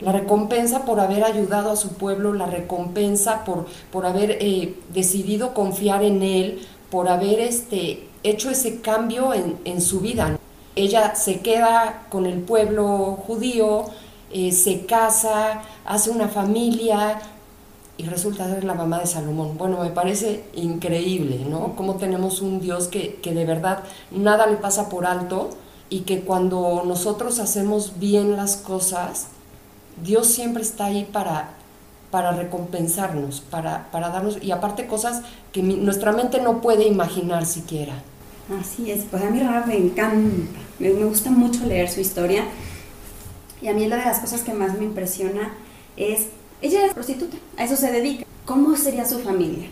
la 0.00 0.12
recompensa 0.12 0.86
por 0.86 1.00
haber 1.00 1.22
ayudado 1.22 1.72
a 1.72 1.76
su 1.76 1.90
pueblo, 1.90 2.32
la 2.32 2.46
recompensa 2.46 3.44
por, 3.44 3.66
por 3.92 4.06
haber 4.06 4.38
eh, 4.40 4.74
decidido 4.94 5.52
confiar 5.52 6.02
en 6.02 6.22
Él, 6.22 6.66
por 6.90 7.10
haber 7.10 7.40
este, 7.40 8.08
hecho 8.22 8.48
ese 8.48 8.80
cambio 8.80 9.34
en, 9.34 9.80
su 9.82 10.00
vida. 10.00 10.38
Ella 10.78 11.16
se 11.16 11.40
queda 11.40 12.06
con 12.08 12.24
el 12.24 12.40
pueblo 12.40 13.18
judío, 13.26 13.86
eh, 14.30 14.52
se 14.52 14.86
casa, 14.86 15.62
hace 15.84 16.10
una 16.10 16.28
familia, 16.28 17.18
y 17.96 18.04
resulta 18.04 18.48
ser 18.48 18.62
la 18.62 18.74
mamá 18.74 19.00
de 19.00 19.06
Salomón. 19.06 19.58
Bueno, 19.58 19.82
me 19.82 19.90
parece 19.90 20.44
increíble, 20.54 21.44
¿no? 21.44 21.74
Cómo 21.74 21.96
tenemos 21.96 22.40
un 22.40 22.60
Dios 22.60 22.86
que, 22.86 23.16
que, 23.16 23.34
de 23.34 23.44
verdad 23.44 23.82
nada 24.12 24.46
le 24.46 24.56
pasa 24.56 24.88
por 24.88 25.04
alto 25.04 25.50
y 25.90 26.02
que 26.02 26.20
cuando 26.20 26.84
nosotros 26.86 27.40
hacemos 27.40 27.98
bien 27.98 28.36
las 28.36 28.56
cosas, 28.56 29.26
Dios 30.04 30.28
siempre 30.28 30.62
está 30.62 30.84
ahí 30.84 31.08
para, 31.12 31.48
para 32.12 32.30
recompensarnos, 32.30 33.40
para, 33.40 33.90
para 33.90 34.10
darnos, 34.10 34.40
y 34.40 34.52
aparte 34.52 34.86
cosas 34.86 35.22
que 35.50 35.60
nuestra 35.60 36.12
mente 36.12 36.40
no 36.40 36.60
puede 36.60 36.86
imaginar 36.86 37.46
siquiera. 37.46 37.94
Así 38.60 38.90
es, 38.90 39.04
pues 39.10 39.22
a 39.22 39.30
mí 39.30 39.40
me 39.66 39.76
encanta, 39.76 40.58
me, 40.78 40.90
me 40.90 41.04
gusta 41.04 41.30
mucho 41.30 41.66
leer 41.66 41.90
su 41.90 42.00
historia 42.00 42.44
y 43.60 43.68
a 43.68 43.74
mí 43.74 43.84
una 43.86 43.96
de 43.96 44.04
las 44.06 44.20
cosas 44.20 44.42
que 44.42 44.54
más 44.54 44.78
me 44.78 44.84
impresiona 44.84 45.52
es 45.96 46.28
ella 46.60 46.86
es 46.86 46.94
prostituta, 46.94 47.36
a 47.56 47.64
eso 47.64 47.76
se 47.76 47.92
dedica. 47.92 48.24
¿Cómo 48.44 48.74
sería 48.76 49.04
su 49.04 49.20
familia? 49.20 49.68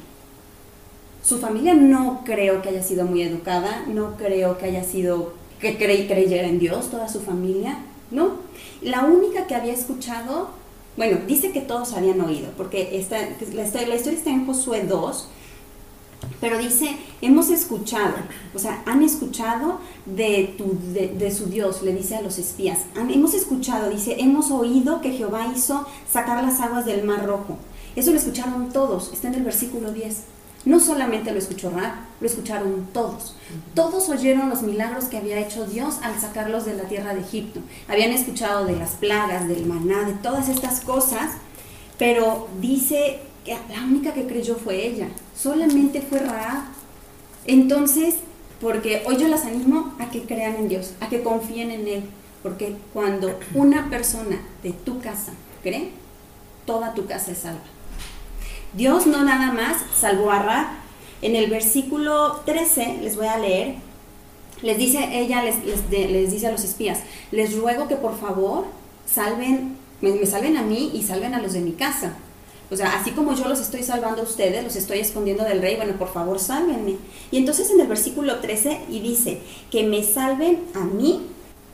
Su 1.25 1.39
familia 1.39 1.75
no 1.75 2.23
creo 2.25 2.63
que 2.63 2.69
haya 2.69 2.83
sido 2.83 3.05
muy 3.05 3.23
educada, 3.23 3.85
no 3.89 4.17
creo 4.17 4.59
que 4.59 4.67
haya 4.67 4.85
sido 4.85 5.33
que 5.61 5.77
creyera 5.77 6.47
en 6.47 6.59
Dios 6.59 6.91
toda 6.91 7.09
su 7.09 7.21
familia, 7.21 7.79
no. 8.11 8.37
La 8.83 9.05
única 9.05 9.47
que 9.49 9.57
había 9.57 9.73
escuchado, 9.73 10.51
bueno, 10.97 11.19
dice 11.27 11.51
que 11.51 11.61
todos 11.61 11.95
habían 11.95 12.21
oído, 12.21 12.51
porque 12.57 12.97
esta, 12.97 13.19
la, 13.53 13.65
la 13.65 13.97
historia 13.97 14.19
está 14.19 14.31
en 14.31 14.47
Josué 14.47 14.85
2, 14.85 15.29
pero 16.41 16.59
dice, 16.59 16.97
hemos 17.23 17.51
escuchado, 17.51 18.15
o 18.55 18.59
sea, 18.59 18.83
han 18.87 19.03
escuchado 19.03 19.81
de, 20.05 20.55
su 21.37 21.47
Dios, 21.47 21.83
le 21.83 21.95
dice 21.95 22.17
a 22.17 22.23
los 22.23 22.39
espías. 22.39 22.81
hemos 22.97 23.35
escuchado, 23.35 23.91
dice, 23.91 24.17
hemos 24.19 24.51
oído 24.51 25.01
que 25.01 25.13
Jehová 25.13 25.53
hizo 25.55 25.87
sacar 26.11 26.43
las 26.45 26.61
aguas 26.61 26.85
del 26.85 27.05
mar 27.05 27.27
rojo. 27.27 27.59
Eso 27.95 28.11
lo 28.11 28.19
escucharon 28.19 28.71
todos, 28.73 29.13
está 29.13 29.29
en 29.29 29.35
el 29.35 29.45
versículo 29.45 29.93
10. 29.93 30.25
No 30.67 30.81
solamente 30.81 31.31
lo 31.31 31.39
escuchó 31.39 31.71
Ra, 31.71 32.07
lo 32.21 32.27
escucharon 32.27 32.89
todos. 32.93 33.37
Todos 33.75 34.09
oyeron 34.09 34.51
los 34.51 34.63
milagros 34.63 35.05
que 35.05 35.17
había 35.17 35.39
hecho 35.39 35.65
Dios 35.65 35.99
al 36.03 36.19
sacarlos 36.21 36.65
de 36.65 36.75
la 36.75 36.83
tierra 36.85 37.15
de 37.15 37.21
Egipto. 37.21 37.61
Habían 37.87 38.11
escuchado 38.11 38.65
de 38.65 38.75
las 38.75 38.91
plagas, 38.91 39.47
del 39.47 39.65
maná, 39.65 40.03
de 40.03 40.15
todas 40.15 40.49
estas 40.49 40.81
cosas, 40.81 41.31
pero 41.99 42.49
dice 42.61 43.21
la 43.47 43.85
única 43.85 44.13
que 44.13 44.27
creyó 44.27 44.57
fue 44.57 44.87
ella, 44.87 45.09
solamente 45.37 46.01
fue 46.01 46.19
Raab. 46.19 46.65
Entonces, 47.47 48.17
porque 48.61 49.03
hoy 49.07 49.17
yo 49.19 49.29
las 49.29 49.45
animo 49.45 49.95
a 49.99 50.11
que 50.11 50.23
crean 50.23 50.57
en 50.57 50.69
Dios, 50.69 50.93
a 51.01 51.09
que 51.09 51.23
confíen 51.23 51.71
en 51.71 51.87
Él, 51.87 52.03
porque 52.43 52.77
cuando 52.93 53.39
una 53.55 53.89
persona 53.91 54.41
de 54.63 54.73
tu 54.73 55.01
casa 55.01 55.33
cree, 55.63 55.91
toda 56.65 56.95
tu 56.95 57.07
casa 57.07 57.33
es 57.33 57.39
salva. 57.39 57.61
Dios 58.73 59.07
no 59.07 59.25
nada 59.25 59.53
más 59.53 59.77
salvó 59.99 60.31
a 60.31 60.43
Raab. 60.43 60.67
En 61.23 61.35
el 61.35 61.49
versículo 61.49 62.43
13, 62.45 62.99
les 63.03 63.17
voy 63.17 63.27
a 63.27 63.39
leer, 63.39 63.77
les 64.63 64.77
dice, 64.77 65.09
ella 65.13 65.43
les, 65.43 65.57
les, 65.91 66.31
dice 66.31 66.47
a 66.47 66.53
los 66.53 66.63
espías, 66.63 67.01
les 67.31 67.57
ruego 67.57 67.89
que 67.89 67.97
por 67.97 68.19
favor 68.19 68.67
salven, 69.07 69.77
me 70.01 70.27
salven 70.27 70.57
a 70.57 70.63
mí 70.63 70.91
y 70.93 71.03
salven 71.03 71.35
a 71.35 71.41
los 71.41 71.55
de 71.55 71.61
mi 71.61 71.73
casa. 71.73 72.17
O 72.71 72.77
sea, 72.77 72.99
así 72.99 73.13
como 73.13 73.35
yo 73.35 73.49
los 73.49 73.61
estoy 73.61 73.83
salvando 73.83 74.23
a 74.23 74.25
ustedes, 74.25 74.65
los 74.65 74.75
estoy 74.75 74.99
escondiendo 74.99 75.45
del 75.45 75.63
rey, 75.63 75.77
bueno, 75.77 75.95
por 75.99 76.13
favor, 76.13 76.41
sálvenme. 76.41 76.97
Y 77.31 77.37
entonces 77.37 77.71
en 77.71 77.81
el 77.81 77.87
versículo 77.87 78.41
13 78.41 78.81
y 78.91 79.01
dice, 79.01 79.39
que 79.71 79.85
me 79.85 80.03
salven 80.03 80.61
a 80.75 80.81
mí, 80.81 81.29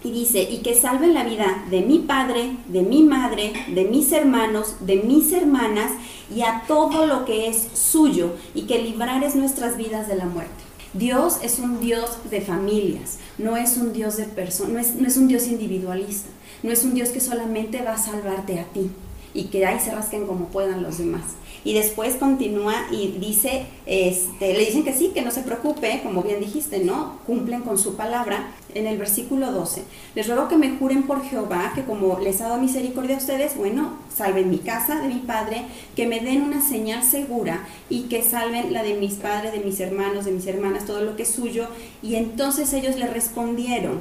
y 0.05 0.11
dice, 0.11 0.43
y 0.43 0.59
que 0.59 0.75
salven 0.75 1.15
la 1.15 1.23
vida 1.23 1.65
de 1.71 1.83
mi 1.83 2.01
padre, 2.01 2.57
de 2.67 2.83
mi 2.83 3.05
madre, 3.05 3.53
de 3.69 3.85
mis 3.85 4.11
hermanos, 4.11 4.75
de 4.81 4.97
mis 4.97 5.33
hermanas, 5.33 5.93
y 6.35 6.43
a 6.43 6.65
todo 6.67 7.07
lo 7.07 7.25
que 7.25 7.49
es 7.49 7.69
suyo, 7.73 8.33
y 8.53 8.63
que 8.63 8.83
librares 8.83 9.37
nuestras 9.37 9.77
vidas 9.77 10.09
de 10.09 10.17
la 10.17 10.27
muerte. 10.27 10.53
Dios 10.93 11.39
es 11.43 11.59
un 11.59 11.81
Dios 11.81 12.19
de 12.31 12.41
familias, 12.41 13.19
no 13.39 13.57
es 13.57 13.77
un 13.77 13.93
Dios 13.93 14.17
de 14.17 14.25
personas, 14.25 14.73
no 14.73 14.79
es, 14.79 14.95
no 14.97 15.07
es 15.07 15.17
un 15.17 15.29
Dios 15.29 15.47
individualista, 15.47 16.29
no 16.63 16.71
es 16.71 16.85
un 16.85 16.95
Dios 16.95 17.11
que 17.11 17.21
solamente 17.21 17.81
va 17.83 17.95
a 17.95 17.99
salvarte 17.99 18.61
a 18.61 18.65
ti 18.65 18.91
y 19.35 19.45
que 19.45 19.65
ahí 19.67 19.81
se 19.81 19.91
rasquen 19.91 20.27
como 20.27 20.47
puedan 20.47 20.83
los 20.83 20.99
demás. 20.99 21.23
Y 21.65 21.75
después 21.75 22.17
continúa 22.17 22.75
y 22.91 23.09
dice, 23.21 23.67
este, 23.87 24.53
le 24.53 24.65
dicen 24.65 24.83
que 24.83 24.93
sí, 24.93 25.13
que 25.15 25.23
no 25.23 25.31
se 25.31 25.43
preocupe, 25.43 26.01
como 26.03 26.23
bien 26.23 26.41
dijiste, 26.41 26.81
¿no? 26.81 27.19
Cumplen 27.25 27.61
con 27.61 27.79
su 27.79 27.95
palabra. 27.95 28.49
En 28.75 28.87
el 28.87 28.97
versículo 28.97 29.53
12, 29.53 29.83
les 30.15 30.27
ruego 30.27 30.49
que 30.49 30.57
me 30.57 30.71
juren 30.71 31.03
por 31.03 31.23
Jehová, 31.23 31.73
que 31.75 31.85
como 31.85 32.19
les 32.19 32.41
ha 32.41 32.49
dado 32.49 32.61
misericordia 32.61 33.17
a 33.17 33.19
ustedes, 33.19 33.55
bueno, 33.55 33.99
salven 34.13 34.49
mi 34.49 34.59
casa 34.59 35.01
de 35.01 35.09
mi 35.09 35.21
padre, 35.21 35.67
que 35.95 36.07
me 36.07 36.21
den 36.21 36.41
una 36.43 36.67
señal 36.67 37.03
segura 37.03 37.67
y 37.91 38.05
que 38.05 38.23
salven 38.23 38.73
la 38.73 38.83
de 38.83 38.95
mis 38.95 39.15
padres, 39.15 39.53
de 39.53 39.61
mis 39.61 39.79
hermanos, 39.79 40.25
de 40.25 40.33
mis 40.33 40.47
hermanas, 40.47 40.87
todo 40.87 41.03
lo 41.03 41.17
que 41.17 41.25
es 41.25 41.31
suyo. 41.31 41.67
Y 42.03 42.15
entonces 42.17 42.73
ellos 42.73 42.97
le 42.97 43.09
respondieron, 43.09 44.01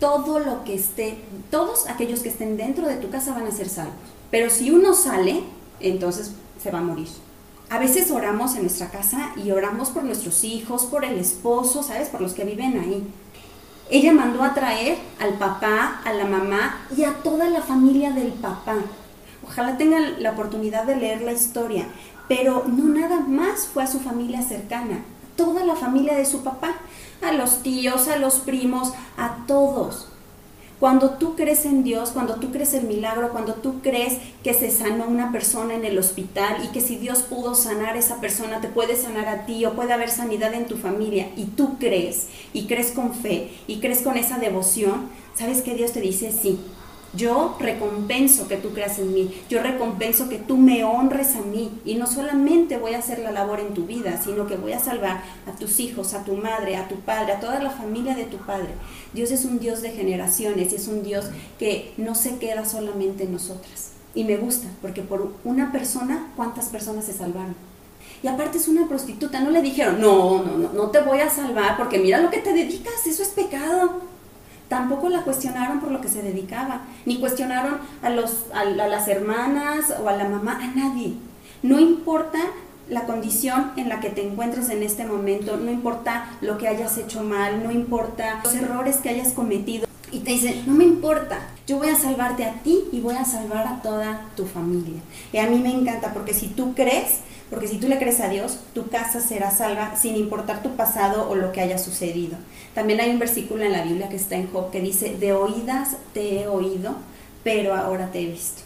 todo 0.00 0.38
lo 0.38 0.64
que 0.64 0.74
esté, 0.74 1.16
todos 1.50 1.86
aquellos 1.88 2.20
que 2.20 2.30
estén 2.30 2.56
dentro 2.56 2.88
de 2.88 2.96
tu 2.96 3.10
casa 3.10 3.32
van 3.32 3.46
a 3.46 3.52
ser 3.52 3.68
salvos. 3.68 4.15
Pero 4.30 4.50
si 4.50 4.70
uno 4.70 4.94
sale, 4.94 5.42
entonces 5.80 6.32
se 6.62 6.70
va 6.70 6.78
a 6.78 6.82
morir. 6.82 7.08
A 7.68 7.78
veces 7.78 8.10
oramos 8.10 8.54
en 8.54 8.62
nuestra 8.62 8.90
casa 8.90 9.32
y 9.36 9.50
oramos 9.50 9.88
por 9.88 10.04
nuestros 10.04 10.44
hijos, 10.44 10.84
por 10.84 11.04
el 11.04 11.18
esposo, 11.18 11.82
¿sabes? 11.82 12.08
Por 12.08 12.20
los 12.20 12.32
que 12.32 12.44
viven 12.44 12.78
ahí. 12.78 13.04
Ella 13.90 14.12
mandó 14.12 14.42
a 14.42 14.54
traer 14.54 14.98
al 15.20 15.34
papá, 15.34 16.00
a 16.04 16.12
la 16.12 16.24
mamá 16.24 16.86
y 16.96 17.04
a 17.04 17.14
toda 17.22 17.48
la 17.50 17.62
familia 17.62 18.10
del 18.10 18.32
papá. 18.32 18.76
Ojalá 19.46 19.76
tengan 19.76 20.22
la 20.22 20.32
oportunidad 20.32 20.84
de 20.84 20.96
leer 20.96 21.22
la 21.22 21.32
historia, 21.32 21.86
pero 22.28 22.64
no 22.66 22.84
nada 22.84 23.20
más 23.20 23.66
fue 23.66 23.84
a 23.84 23.86
su 23.86 24.00
familia 24.00 24.42
cercana, 24.42 25.04
toda 25.36 25.64
la 25.64 25.76
familia 25.76 26.14
de 26.14 26.24
su 26.24 26.42
papá, 26.42 26.74
a 27.22 27.32
los 27.32 27.62
tíos, 27.62 28.08
a 28.08 28.16
los 28.16 28.36
primos, 28.40 28.92
a 29.16 29.46
todos. 29.46 30.08
Cuando 30.78 31.10
tú 31.10 31.36
crees 31.36 31.64
en 31.64 31.84
Dios, 31.84 32.10
cuando 32.10 32.34
tú 32.34 32.52
crees 32.52 32.74
el 32.74 32.84
milagro, 32.84 33.30
cuando 33.30 33.54
tú 33.54 33.80
crees 33.80 34.18
que 34.44 34.52
se 34.52 34.70
sanó 34.70 35.06
una 35.06 35.32
persona 35.32 35.74
en 35.74 35.86
el 35.86 35.98
hospital 35.98 36.62
y 36.64 36.68
que 36.68 36.82
si 36.82 36.96
Dios 36.96 37.20
pudo 37.22 37.54
sanar 37.54 37.96
a 37.96 37.98
esa 37.98 38.20
persona, 38.20 38.60
te 38.60 38.68
puede 38.68 38.94
sanar 38.96 39.26
a 39.26 39.46
ti 39.46 39.64
o 39.64 39.72
puede 39.72 39.94
haber 39.94 40.10
sanidad 40.10 40.52
en 40.52 40.66
tu 40.66 40.76
familia 40.76 41.30
y 41.34 41.44
tú 41.44 41.78
crees 41.78 42.26
y 42.52 42.66
crees 42.66 42.92
con 42.92 43.14
fe 43.14 43.50
y 43.66 43.80
crees 43.80 44.02
con 44.02 44.18
esa 44.18 44.38
devoción, 44.38 45.08
¿sabes 45.34 45.62
que 45.62 45.74
Dios 45.74 45.92
te 45.92 46.02
dice? 46.02 46.30
Sí, 46.30 46.60
Yo 47.16 47.56
recompenso 47.58 48.46
que 48.46 48.56
tú 48.56 48.72
creas 48.74 48.98
en 48.98 49.14
mí, 49.14 49.42
yo 49.48 49.62
recompenso 49.62 50.28
que 50.28 50.38
tú 50.38 50.56
me 50.56 50.84
honres 50.84 51.34
a 51.34 51.40
mí 51.40 51.70
y 51.84 51.94
no 51.94 52.06
solamente 52.06 52.76
voy 52.76 52.94
a 52.94 52.98
hacer 52.98 53.20
la 53.20 53.32
labor 53.32 53.60
en 53.60 53.74
tu 53.74 53.86
vida, 53.86 54.20
sino 54.22 54.46
que 54.46 54.56
voy 54.56 54.72
a 54.72 54.78
salvar 54.78 55.22
a 55.46 55.52
tus 55.58 55.80
hijos, 55.80 56.14
a 56.14 56.24
tu 56.24 56.34
madre, 56.34 56.76
a 56.76 56.88
tu 56.88 56.96
padre, 56.96 57.32
a 57.32 57.40
toda 57.40 57.62
la 57.62 57.70
familia 57.70 58.14
de 58.14 58.24
tu 58.24 58.36
padre. 58.38 58.68
Dios 59.14 59.30
es 59.30 59.44
un 59.44 59.58
Dios 59.58 59.82
de 59.82 59.90
generaciones 59.90 60.72
y 60.72 60.76
es 60.76 60.88
un 60.88 61.02
Dios 61.02 61.26
que 61.58 61.94
no 61.96 62.14
se 62.14 62.36
queda 62.36 62.64
solamente 62.64 63.24
en 63.24 63.32
nosotras. 63.32 63.92
Y 64.14 64.24
me 64.24 64.36
gusta, 64.36 64.68
porque 64.82 65.02
por 65.02 65.32
una 65.44 65.72
persona, 65.72 66.32
¿cuántas 66.36 66.66
personas 66.66 67.06
se 67.06 67.12
salvaron? 67.12 67.54
Y 68.22 68.28
aparte 68.28 68.58
es 68.58 68.68
una 68.68 68.88
prostituta, 68.88 69.40
no 69.40 69.50
le 69.50 69.62
dijeron, 69.62 70.00
no, 70.00 70.42
no, 70.42 70.56
no, 70.56 70.72
no 70.72 70.90
te 70.90 71.00
voy 71.00 71.20
a 71.20 71.30
salvar 71.30 71.76
porque 71.76 71.98
mira 71.98 72.20
lo 72.20 72.30
que 72.30 72.38
te 72.38 72.52
dedicas, 72.52 73.06
eso 73.06 73.22
es 73.22 73.28
pecado. 73.28 74.15
Tampoco 74.68 75.08
la 75.08 75.22
cuestionaron 75.22 75.80
por 75.80 75.92
lo 75.92 76.00
que 76.00 76.08
se 76.08 76.22
dedicaba, 76.22 76.82
ni 77.04 77.20
cuestionaron 77.20 77.78
a, 78.02 78.10
los, 78.10 78.46
a, 78.52 78.64
las 78.64 79.08
hermanas 79.08 79.94
o 80.02 80.08
a 80.08 80.16
la 80.16 80.28
mamá, 80.28 80.58
a 80.60 80.66
nadie. 80.74 81.14
No 81.62 81.78
importa 81.78 82.38
la 82.88 83.04
condición 83.04 83.72
en 83.76 83.88
la 83.88 84.00
que 84.00 84.10
te 84.10 84.26
encuentres 84.26 84.68
en 84.70 84.82
este 84.82 85.04
momento, 85.04 85.56
no 85.56 85.70
importa 85.70 86.30
lo 86.40 86.58
que 86.58 86.68
hayas 86.68 86.98
hecho 86.98 87.22
mal, 87.22 87.62
no 87.62 87.70
importa 87.70 88.40
los 88.44 88.54
errores 88.54 88.96
que 88.96 89.08
hayas 89.08 89.32
cometido. 89.32 89.86
Y 90.12 90.20
te 90.20 90.32
dicen, 90.32 90.64
no 90.66 90.74
me 90.74 90.84
importa, 90.84 91.48
yo 91.66 91.78
voy 91.78 91.88
a 91.88 91.96
salvarte 91.96 92.44
a 92.44 92.54
ti 92.62 92.84
y 92.92 93.00
voy 93.00 93.16
a 93.16 93.24
salvar 93.24 93.66
a 93.66 93.82
toda 93.82 94.26
tu 94.36 94.46
familia. 94.46 95.00
Y 95.32 95.38
a 95.38 95.48
mí 95.48 95.58
me 95.58 95.72
encanta 95.72 96.12
porque 96.12 96.32
si 96.32 96.46
tú 96.48 96.74
crees, 96.74 97.20
porque 97.50 97.68
si 97.68 97.78
tú 97.78 97.88
le 97.88 97.98
crees 97.98 98.20
a 98.20 98.28
Dios, 98.28 98.58
tu 98.74 98.88
casa 98.88 99.20
será 99.20 99.50
salva 99.50 99.94
sin 99.96 100.16
importar 100.16 100.62
tu 100.62 100.74
pasado 100.74 101.28
o 101.30 101.34
lo 101.34 101.52
que 101.52 101.60
haya 101.60 101.78
sucedido. 101.78 102.36
También 102.74 103.00
hay 103.00 103.10
un 103.10 103.18
versículo 103.18 103.62
en 103.62 103.72
la 103.72 103.82
Biblia 103.82 104.08
que 104.08 104.16
está 104.16 104.36
en 104.36 104.50
Job 104.50 104.70
que 104.70 104.80
dice, 104.80 105.16
de 105.16 105.32
oídas 105.32 105.96
te 106.12 106.40
he 106.40 106.48
oído, 106.48 106.96
pero 107.44 107.74
ahora 107.74 108.10
te 108.10 108.20
he 108.20 108.26
visto. 108.26 108.62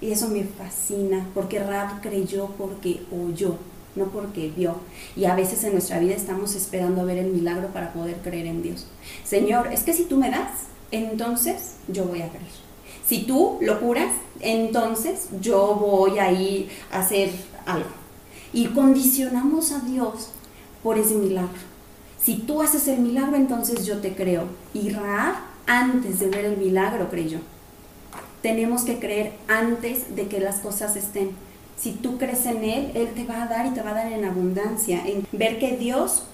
Y 0.00 0.12
eso 0.12 0.28
me 0.28 0.44
fascina, 0.44 1.26
porque 1.34 1.60
Rab 1.60 2.02
creyó 2.02 2.48
porque 2.58 3.00
oyó, 3.10 3.56
no 3.96 4.06
porque 4.06 4.52
vio. 4.54 4.76
Y 5.16 5.24
a 5.24 5.34
veces 5.34 5.64
en 5.64 5.72
nuestra 5.72 5.98
vida 5.98 6.14
estamos 6.14 6.54
esperando 6.54 7.06
ver 7.06 7.16
el 7.16 7.28
milagro 7.28 7.68
para 7.68 7.94
poder 7.94 8.16
creer 8.16 8.46
en 8.46 8.62
Dios. 8.62 8.86
Señor, 9.24 9.72
es 9.72 9.82
que 9.82 9.94
si 9.94 10.04
tú 10.04 10.18
me 10.18 10.30
das, 10.30 10.64
entonces 10.90 11.76
yo 11.88 12.04
voy 12.04 12.20
a 12.20 12.28
creer. 12.28 12.64
Si 13.06 13.24
tú 13.24 13.58
lo 13.60 13.80
curas, 13.80 14.12
entonces 14.40 15.28
yo 15.40 15.74
voy 15.74 16.18
a 16.18 16.32
ir 16.32 16.68
a 16.90 17.00
hacer 17.00 17.30
algo. 17.66 17.90
Y 18.52 18.66
condicionamos 18.66 19.72
a 19.72 19.80
Dios 19.80 20.30
por 20.82 20.98
ese 20.98 21.14
milagro. 21.14 21.74
Si 22.20 22.36
tú 22.36 22.62
haces 22.62 22.88
el 22.88 23.00
milagro, 23.00 23.36
entonces 23.36 23.84
yo 23.84 23.98
te 23.98 24.14
creo. 24.14 24.44
Y 24.72 24.90
Raab, 24.90 25.34
antes 25.66 26.20
de 26.20 26.28
ver 26.28 26.44
el 26.46 26.56
milagro, 26.56 27.10
creyó. 27.10 27.38
Tenemos 28.42 28.82
que 28.82 28.98
creer 28.98 29.32
antes 29.48 30.14
de 30.14 30.28
que 30.28 30.40
las 30.40 30.56
cosas 30.56 30.96
estén. 30.96 31.30
Si 31.76 31.92
tú 31.92 32.18
crees 32.18 32.46
en 32.46 32.64
Él, 32.64 32.92
Él 32.94 33.08
te 33.14 33.24
va 33.24 33.42
a 33.42 33.46
dar 33.46 33.66
y 33.66 33.70
te 33.70 33.82
va 33.82 33.90
a 33.90 33.94
dar 33.94 34.12
en 34.12 34.24
abundancia. 34.24 35.06
En 35.06 35.26
ver 35.32 35.58
que 35.58 35.76
Dios 35.76 36.24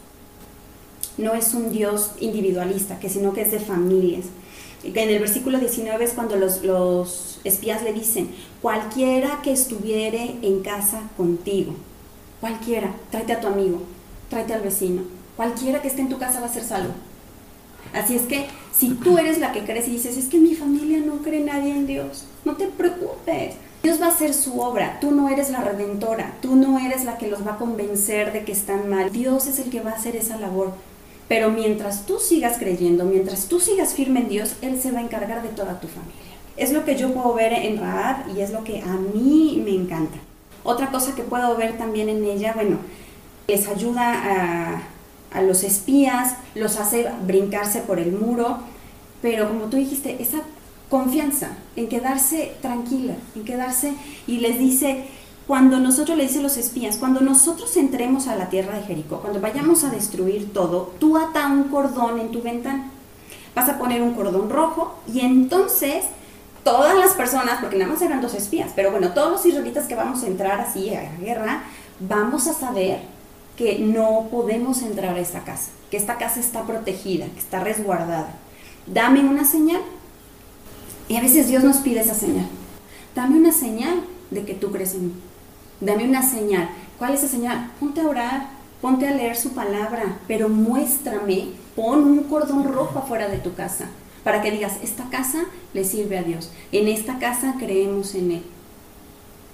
no 1.19 1.35
es 1.35 1.55
un 1.55 1.71
Dios 1.71 2.13
individualista, 2.21 2.99
que 2.99 3.09
sino 3.09 3.33
que 3.33 3.43
es 3.43 3.51
de 3.51 3.61
familias. 3.61 4.27
En 4.83 5.11
el 5.11 5.19
versículo 5.19 5.59
19 5.59 6.05
es 6.05 6.13
cuando 6.13 6.37
los, 6.37 6.63
los 6.63 7.41
espías 7.45 7.83
le 7.83 7.93
dicen, 7.93 8.31
cualquiera 8.63 9.41
que 9.43 9.53
estuviere 9.53 10.37
en 10.43 10.61
casa 10.61 11.03
contigo, 11.17 11.75
cualquiera, 12.41 12.95
tráete 13.11 13.35
a 13.35 13.41
tu 13.41 13.47
amigo, 13.47 13.83
tráete 14.31 14.55
al 14.55 14.63
vecino, 14.63 15.03
cualquiera 15.37 15.83
que 15.83 15.89
esté 15.89 16.01
en 16.01 16.09
tu 16.09 16.19
casa 16.19 16.41
va 16.41 16.47
a 16.47 16.53
ser 16.53 16.65
salvo. 16.65 16.95
Así 17.93 18.17
es 18.17 18.23
que 18.23 18.47
si 18.73 18.91
tú 18.91 19.19
eres 19.19 19.39
la 19.39 19.53
que 19.53 19.65
crees 19.65 19.89
y 19.89 19.93
dices, 19.93 20.17
es 20.17 20.27
que 20.27 20.39
mi 20.39 20.55
familia 20.55 20.99
no 20.99 21.19
cree 21.19 21.41
nadie 21.41 21.73
en 21.73 21.87
Dios, 21.87 22.25
no 22.45 22.57
te 22.57 22.67
preocupes. 22.67 23.57
Dios 23.83 24.01
va 24.01 24.07
a 24.07 24.11
hacer 24.11 24.35
su 24.35 24.61
obra, 24.61 24.99
tú 25.01 25.11
no 25.11 25.29
eres 25.29 25.51
la 25.51 25.61
redentora, 25.61 26.35
tú 26.43 26.55
no 26.55 26.79
eres 26.79 27.05
la 27.05 27.19
que 27.19 27.29
los 27.29 27.47
va 27.47 27.55
a 27.55 27.59
convencer 27.59 28.33
de 28.33 28.45
que 28.45 28.53
están 28.53 28.89
mal, 28.89 29.11
Dios 29.11 29.47
es 29.47 29.59
el 29.59 29.71
que 29.71 29.81
va 29.81 29.91
a 29.91 29.95
hacer 29.95 30.17
esa 30.17 30.37
labor. 30.37 30.75
Pero 31.31 31.53
mientras 31.53 32.07
tú 32.07 32.19
sigas 32.19 32.59
creyendo, 32.59 33.05
mientras 33.05 33.47
tú 33.47 33.61
sigas 33.61 33.95
firme 33.95 34.19
en 34.19 34.29
Dios, 34.29 34.55
Él 34.63 34.83
se 34.83 34.91
va 34.91 34.99
a 34.99 35.03
encargar 35.03 35.45
de 35.45 35.51
toda 35.51 35.79
tu 35.79 35.87
familia. 35.87 36.35
Es 36.57 36.73
lo 36.73 36.85
que 36.85 36.97
yo 36.97 37.15
puedo 37.15 37.33
ver 37.35 37.53
en 37.53 37.79
Raab 37.79 38.37
y 38.37 38.41
es 38.41 38.51
lo 38.51 38.65
que 38.65 38.81
a 38.81 38.97
mí 38.97 39.63
me 39.65 39.71
encanta. 39.71 40.19
Otra 40.65 40.91
cosa 40.91 41.15
que 41.15 41.23
puedo 41.23 41.57
ver 41.57 41.79
también 41.79 42.09
en 42.09 42.25
ella, 42.25 42.55
bueno, 42.55 42.79
les 43.47 43.69
ayuda 43.69 44.13
a, 44.13 44.83
a 45.31 45.43
los 45.43 45.63
espías, 45.63 46.35
los 46.57 46.77
hace 46.79 47.09
brincarse 47.25 47.83
por 47.83 48.01
el 48.01 48.11
muro, 48.11 48.59
pero 49.23 49.47
como 49.47 49.67
tú 49.67 49.77
dijiste, 49.77 50.21
esa 50.21 50.39
confianza 50.89 51.51
en 51.77 51.87
quedarse 51.87 52.55
tranquila, 52.61 53.15
en 53.37 53.45
quedarse 53.45 53.95
y 54.27 54.39
les 54.39 54.59
dice, 54.59 55.05
cuando 55.51 55.81
nosotros 55.81 56.17
le 56.17 56.29
dicen 56.29 56.45
los 56.45 56.57
espías, 56.57 56.97
cuando 56.97 57.21
nosotros 57.23 57.77
entremos 57.77 58.29
a 58.29 58.37
la 58.37 58.51
tierra 58.51 58.77
de 58.77 58.85
Jericó, 58.85 59.21
cuando 59.21 59.41
vayamos 59.41 59.83
a 59.83 59.91
destruir 59.91 60.53
todo, 60.53 60.93
tú 61.01 61.17
ata 61.17 61.49
un 61.49 61.65
cordón 61.65 62.21
en 62.21 62.31
tu 62.31 62.41
ventana. 62.41 62.89
Vas 63.53 63.69
a 63.69 63.77
poner 63.77 64.01
un 64.01 64.15
cordón 64.15 64.49
rojo 64.49 64.95
y 65.13 65.23
entonces 65.23 66.05
todas 66.63 66.97
las 66.97 67.15
personas, 67.15 67.59
porque 67.61 67.79
nada 67.79 67.91
más 67.91 68.01
eran 68.01 68.21
dos 68.21 68.35
espías, 68.35 68.71
pero 68.77 68.93
bueno, 68.93 69.13
todos 69.13 69.33
los 69.33 69.45
israelitas 69.45 69.89
que 69.89 69.97
vamos 69.97 70.23
a 70.23 70.29
entrar 70.29 70.61
así 70.61 70.95
a 70.95 71.03
la 71.03 71.17
guerra, 71.17 71.65
vamos 71.99 72.47
a 72.47 72.55
saber 72.55 73.01
que 73.57 73.81
no 73.81 74.29
podemos 74.31 74.83
entrar 74.83 75.17
a 75.17 75.21
esta 75.21 75.41
casa, 75.41 75.73
que 75.91 75.97
esta 75.97 76.17
casa 76.17 76.39
está 76.39 76.63
protegida, 76.63 77.27
que 77.27 77.41
está 77.41 77.59
resguardada. 77.59 78.35
Dame 78.87 79.19
una 79.29 79.45
señal. 79.45 79.83
Y 81.09 81.17
a 81.17 81.21
veces 81.21 81.49
Dios 81.49 81.65
nos 81.65 81.79
pide 81.79 82.03
esa 82.03 82.15
señal. 82.15 82.47
Dame 83.17 83.37
una 83.37 83.51
señal 83.51 84.05
de 84.31 84.45
que 84.45 84.55
tú 84.55 84.71
crees 84.71 84.95
en 84.95 85.07
mí 85.09 85.15
dame 85.81 86.05
una 86.05 86.23
señal. 86.23 86.71
¿Cuál 86.99 87.15
es 87.15 87.23
esa 87.23 87.33
señal? 87.33 87.71
Ponte 87.81 88.01
a 88.01 88.09
orar, 88.09 88.47
ponte 88.81 89.07
a 89.07 89.15
leer 89.15 89.37
su 89.37 89.51
palabra, 89.51 90.19
pero 90.27 90.49
muéstrame, 90.49 91.49
pon 91.77 92.05
un 92.05 92.25
cordón 92.25 92.65
rojo 92.65 92.99
afuera 92.99 93.29
de 93.29 93.39
tu 93.39 93.55
casa, 93.55 93.87
para 94.25 94.43
que 94.43 94.51
digas, 94.51 94.75
esta 94.83 95.09
casa 95.11 95.45
le 95.73 95.85
sirve 95.85 96.19
a 96.19 96.23
Dios, 96.23 96.51
en 96.73 96.89
esta 96.89 97.19
casa 97.19 97.57
creemos 97.59 98.15
en 98.15 98.33
Él. 98.33 98.43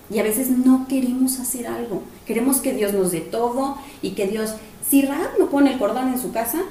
Y 0.09 0.21
a 0.21 0.23
veces 0.23 0.51
no 0.51 0.87
queremos 0.89 1.41
hacer 1.41 1.67
algo, 1.67 2.03
queremos 2.27 2.59
que 2.59 2.73
Dios 2.73 2.93
nos 2.93 3.11
dé 3.11 3.21
todo 3.21 3.77
y 4.03 4.11
que 4.11 4.29
Dios, 4.29 4.55
si 4.89 5.03
Raab 5.03 5.39
no 5.39 5.47
pone 5.47 5.73
el 5.73 5.79
cordón 5.79 6.09
en 6.09 6.21
su 6.21 6.33
casa, 6.33 6.63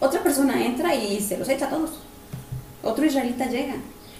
otra 0.00 0.22
persona 0.22 0.66
entra 0.66 0.94
y 0.94 1.20
se 1.20 1.38
los 1.38 1.48
echa 1.48 1.66
a 1.66 1.70
todos. 1.70 1.92
Otro 2.82 3.06
israelita 3.06 3.46
llega, 3.46 3.76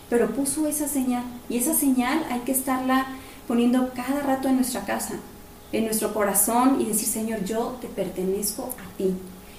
pero 0.09 0.31
puso 0.31 0.67
esa 0.69 0.89
señal 0.89 1.25
y 1.49 1.59
esa 1.59 1.75
señal 1.75 2.25
hay 2.31 2.41
que 2.41 2.53
estarla 2.53 3.07
poniendo 3.47 3.91
cada 3.95 4.23
rato 4.23 4.49
en 4.49 4.57
nuestra 4.57 4.85
casa, 4.85 5.15
en 5.73 5.85
nuestro 5.85 6.13
corazón 6.13 6.81
y 6.81 6.85
decir, 6.85 7.09
Señor, 7.09 7.45
yo 7.45 7.77
te 7.81 7.89
pertenezco 7.89 8.75
a 8.79 8.97
ti. 8.97 9.15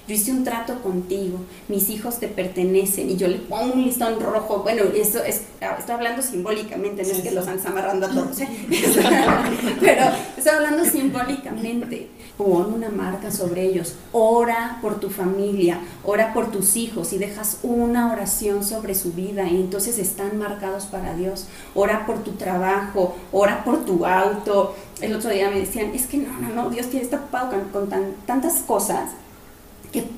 Yo 0.06 0.14
hice 0.14 0.32
un 0.32 0.44
trato 0.44 0.82
contigo, 0.82 1.38
mis 1.68 1.88
hijos 1.88 2.20
te 2.20 2.28
pertenecen 2.28 3.08
y 3.08 3.16
yo 3.16 3.26
le 3.26 3.38
pongo 3.38 3.72
un 3.72 3.84
listón 3.84 4.20
rojo. 4.20 4.58
Bueno, 4.58 4.82
eso 4.94 5.24
es, 5.24 5.42
ah, 5.62 5.76
estoy 5.78 5.94
hablando 5.94 6.20
simbólicamente, 6.20 7.02
no 7.02 7.08
es 7.08 7.20
que 7.20 7.30
los 7.30 7.46
están 7.46 7.72
amarrando 7.72 8.06
a 8.06 8.10
todos, 8.10 8.38
¿eh? 8.40 8.48
pero 9.80 10.04
estoy 10.36 10.52
hablando 10.52 10.84
simbólicamente. 10.84 12.10
Pon 12.36 12.74
una 12.74 12.88
marca 12.88 13.30
sobre 13.30 13.62
ellos, 13.62 13.94
ora 14.12 14.78
por 14.82 14.98
tu 14.98 15.08
familia, 15.08 15.78
ora 16.02 16.34
por 16.34 16.50
tus 16.50 16.76
hijos 16.76 17.12
y 17.12 17.18
dejas 17.18 17.60
una 17.62 18.12
oración 18.12 18.64
sobre 18.64 18.94
su 18.94 19.12
vida 19.12 19.48
y 19.48 19.56
entonces 19.56 19.98
están 19.98 20.36
marcados 20.36 20.84
para 20.86 21.14
Dios. 21.14 21.46
Ora 21.74 22.04
por 22.06 22.24
tu 22.24 22.32
trabajo, 22.32 23.16
ora 23.32 23.64
por 23.64 23.84
tu 23.84 24.04
auto. 24.04 24.74
El 25.00 25.14
otro 25.14 25.30
día 25.30 25.48
me 25.48 25.60
decían, 25.60 25.94
es 25.94 26.06
que 26.06 26.18
no, 26.18 26.40
no, 26.40 26.48
no, 26.48 26.70
Dios 26.70 26.88
tiene 26.88 27.04
está 27.04 27.16
ocupado 27.18 27.52
con, 27.72 27.88
tantas 28.26 28.54
cosas 28.66 29.10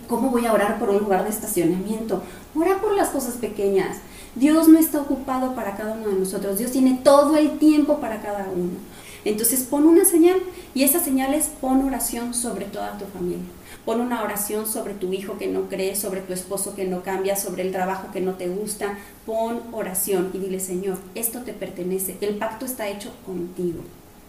¿cómo 0.09 0.31
voy 0.31 0.47
a 0.47 0.53
orar 0.53 0.79
por 0.79 0.91
un 0.91 0.99
lugar 0.99 1.25
de 1.25 1.31
estacionamiento? 1.31 2.23
Ora 2.55 2.81
por 2.81 2.93
las 2.93 3.09
cosas 3.09 3.35
pequeñas. 3.35 3.99
Dios 4.35 4.69
no 4.69 4.79
está 4.79 5.01
ocupado 5.01 5.55
para 5.55 5.77
cada 5.77 5.95
uno 5.95 6.09
de 6.09 6.21
nosotros. 6.21 6.59
Dios 6.59 6.71
tiene 6.71 7.01
todo 7.03 7.37
el 7.37 7.59
tiempo 7.59 7.99
para 7.99 8.21
cada 8.23 8.49
uno. 8.51 8.73
Entonces 9.25 9.65
pon 9.65 9.87
una 9.87 10.05
señal 10.05 10.41
y 10.75 10.85
esa 10.85 11.01
señal 11.01 11.35
es 11.35 11.47
pon 11.47 11.85
oración 11.85 12.33
sobre 12.33 12.67
toda 12.67 12.97
tu 12.97 13.07
familia. 13.07 13.45
Pon 13.85 14.01
una 14.01 14.23
oración 14.23 14.67
sobre 14.67 14.95
tu 14.95 15.13
hijo 15.13 15.39
que 15.39 15.47
no 15.47 15.69
cree, 15.69 15.97
sobre 15.97 16.21
tu 16.21 16.33
esposo 16.33 16.75
que 16.75 16.85
no 16.85 17.03
cambia, 17.03 17.37
sobre 17.37 17.63
el 17.63 17.73
trabajo 17.73 18.13
que 18.13 18.21
no 18.21 18.35
te 18.35 18.49
gusta. 18.49 18.99
Pon 19.25 19.63
oración 19.73 20.31
y 20.33 20.39
dile, 20.39 20.61
Señor, 20.61 20.99
esto 21.15 21.41
te 21.41 21.53
pertenece. 21.53 22.17
El 22.21 22.37
pacto 22.37 22.67
está 22.67 22.89
hecho 22.89 23.13
contigo, 23.25 23.81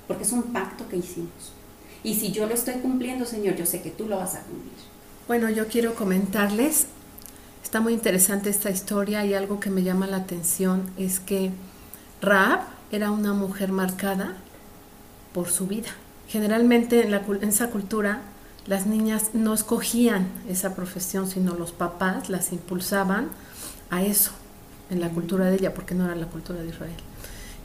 porque 0.07 0.23
es 0.23 0.31
un 0.31 0.43
pacto 0.43 0.87
que 0.87 0.97
hicimos. 0.97 1.53
Y 2.03 2.15
si 2.15 2.31
yo 2.31 2.45
lo 2.47 2.53
estoy 2.53 2.75
cumpliendo, 2.75 3.25
Señor, 3.25 3.55
yo 3.55 3.65
sé 3.65 3.81
que 3.81 3.89
tú 3.89 4.07
lo 4.07 4.17
vas 4.17 4.35
a 4.35 4.41
cumplir. 4.41 4.76
Bueno, 5.27 5.49
yo 5.49 5.67
quiero 5.67 5.93
comentarles, 5.95 6.87
está 7.63 7.81
muy 7.81 7.93
interesante 7.93 8.49
esta 8.49 8.69
historia 8.69 9.25
y 9.25 9.33
algo 9.33 9.59
que 9.59 9.69
me 9.69 9.83
llama 9.83 10.07
la 10.07 10.17
atención 10.17 10.89
es 10.97 11.19
que 11.19 11.51
Raab 12.21 12.61
era 12.91 13.11
una 13.11 13.33
mujer 13.33 13.71
marcada 13.71 14.35
por 15.33 15.49
su 15.49 15.67
vida. 15.67 15.89
Generalmente 16.29 17.03
en, 17.03 17.11
la, 17.11 17.17
en 17.27 17.49
esa 17.49 17.69
cultura 17.69 18.21
las 18.67 18.85
niñas 18.85 19.31
no 19.33 19.53
escogían 19.53 20.27
esa 20.49 20.75
profesión, 20.75 21.27
sino 21.29 21.55
los 21.55 21.71
papás 21.71 22.29
las 22.29 22.51
impulsaban 22.51 23.29
a 23.89 24.03
eso. 24.03 24.31
en 24.89 25.01
la 25.01 25.09
cultura 25.09 25.45
de 25.47 25.55
ella, 25.55 25.73
porque 25.73 25.93
no 25.95 26.05
era 26.05 26.15
la 26.15 26.27
cultura 26.27 26.61
de 26.61 26.69
Israel. 26.69 26.95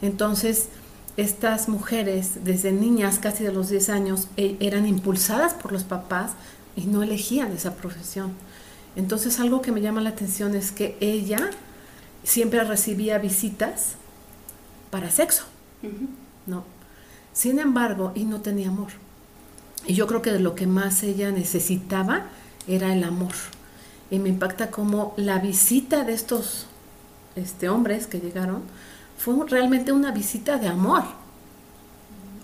Entonces, 0.00 0.68
estas 1.16 1.68
mujeres, 1.68 2.44
desde 2.44 2.72
niñas, 2.72 3.20
casi 3.20 3.44
de 3.44 3.52
los 3.52 3.68
10 3.68 3.90
años, 3.90 4.26
e- 4.36 4.56
eran 4.58 4.86
impulsadas 4.88 5.54
por 5.54 5.70
los 5.70 5.84
papás 5.84 6.32
y 6.76 6.82
no 6.82 7.02
elegían 7.02 7.52
esa 7.52 7.74
profesión. 7.74 8.32
Entonces, 8.96 9.40
algo 9.40 9.62
que 9.62 9.72
me 9.72 9.80
llama 9.80 10.00
la 10.00 10.10
atención 10.10 10.54
es 10.54 10.70
que 10.70 10.96
ella 11.00 11.50
siempre 12.24 12.62
recibía 12.64 13.18
visitas 13.18 13.94
para 14.90 15.10
sexo. 15.10 15.44
¿no? 16.46 16.64
Sin 17.32 17.58
embargo, 17.58 18.12
y 18.14 18.24
no 18.24 18.40
tenía 18.40 18.68
amor. 18.68 18.92
Y 19.86 19.94
yo 19.94 20.06
creo 20.06 20.22
que 20.22 20.32
de 20.32 20.40
lo 20.40 20.54
que 20.54 20.66
más 20.66 21.02
ella 21.02 21.30
necesitaba 21.30 22.26
era 22.66 22.92
el 22.92 23.02
amor. 23.04 23.32
Y 24.10 24.18
me 24.18 24.28
impacta 24.28 24.70
como 24.70 25.14
la 25.16 25.38
visita 25.38 26.04
de 26.04 26.12
estos 26.12 26.66
este, 27.34 27.68
hombres 27.68 28.06
que 28.06 28.20
llegaron 28.20 28.62
fue 29.16 29.34
realmente 29.48 29.92
una 29.92 30.12
visita 30.12 30.58
de 30.58 30.68
amor. 30.68 31.04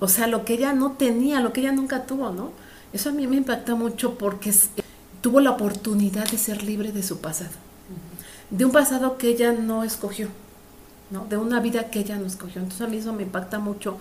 O 0.00 0.08
sea, 0.08 0.26
lo 0.26 0.44
que 0.44 0.54
ella 0.54 0.72
no 0.72 0.92
tenía, 0.92 1.40
lo 1.40 1.52
que 1.52 1.60
ella 1.60 1.72
nunca 1.72 2.04
tuvo, 2.04 2.30
¿no? 2.30 2.52
Eso 2.92 3.10
a 3.10 3.12
mí 3.12 3.26
me 3.26 3.36
impacta 3.36 3.74
mucho 3.74 4.16
porque 4.16 4.52
tuvo 5.20 5.40
la 5.40 5.50
oportunidad 5.50 6.28
de 6.30 6.38
ser 6.38 6.62
libre 6.62 6.92
de 6.92 7.02
su 7.02 7.18
pasado. 7.20 7.50
De 8.50 8.64
un 8.64 8.72
pasado 8.72 9.18
que 9.18 9.28
ella 9.28 9.52
no 9.52 9.84
escogió, 9.84 10.28
¿no? 11.10 11.26
De 11.26 11.36
una 11.36 11.60
vida 11.60 11.90
que 11.90 12.00
ella 12.00 12.16
no 12.16 12.26
escogió. 12.26 12.62
Entonces 12.62 12.86
a 12.86 12.88
mí 12.90 12.96
eso 12.96 13.12
me 13.12 13.22
impacta 13.24 13.58
mucho 13.58 13.98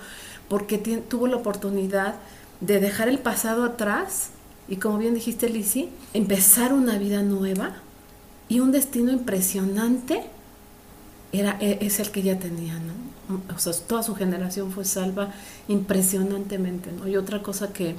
porque 0.48 0.78
tuvo 0.78 1.28
la 1.28 1.36
oportunidad 1.38 2.16
de 2.62 2.80
dejar 2.80 3.10
el 3.10 3.20
pasado 3.20 3.64
atrás 3.66 4.30
y 4.70 4.78
como 4.78 4.98
bien 4.98 5.14
dijiste 5.14 5.50
Lizzie, 5.50 5.90
empezar 6.14 6.74
una 6.74 6.98
vida 6.98 7.22
nueva 7.24 7.76
y 8.50 8.60
un 8.62 8.72
destino 8.72 9.12
impresionante 9.12 10.24
era, 11.34 11.58
e- 11.60 11.80
es 11.82 12.00
el 12.00 12.10
que 12.12 12.22
ella 12.22 12.40
tenía, 12.40 12.74
¿no? 12.80 12.94
O 13.54 13.60
sea, 13.60 13.74
toda 13.74 14.02
su 14.04 14.16
generación 14.16 14.72
fue 14.72 14.86
salva 14.86 15.34
impresionantemente, 15.68 16.92
¿no? 16.92 17.08
Y 17.08 17.18
otra 17.18 17.44
cosa 17.44 17.74
que, 17.74 17.96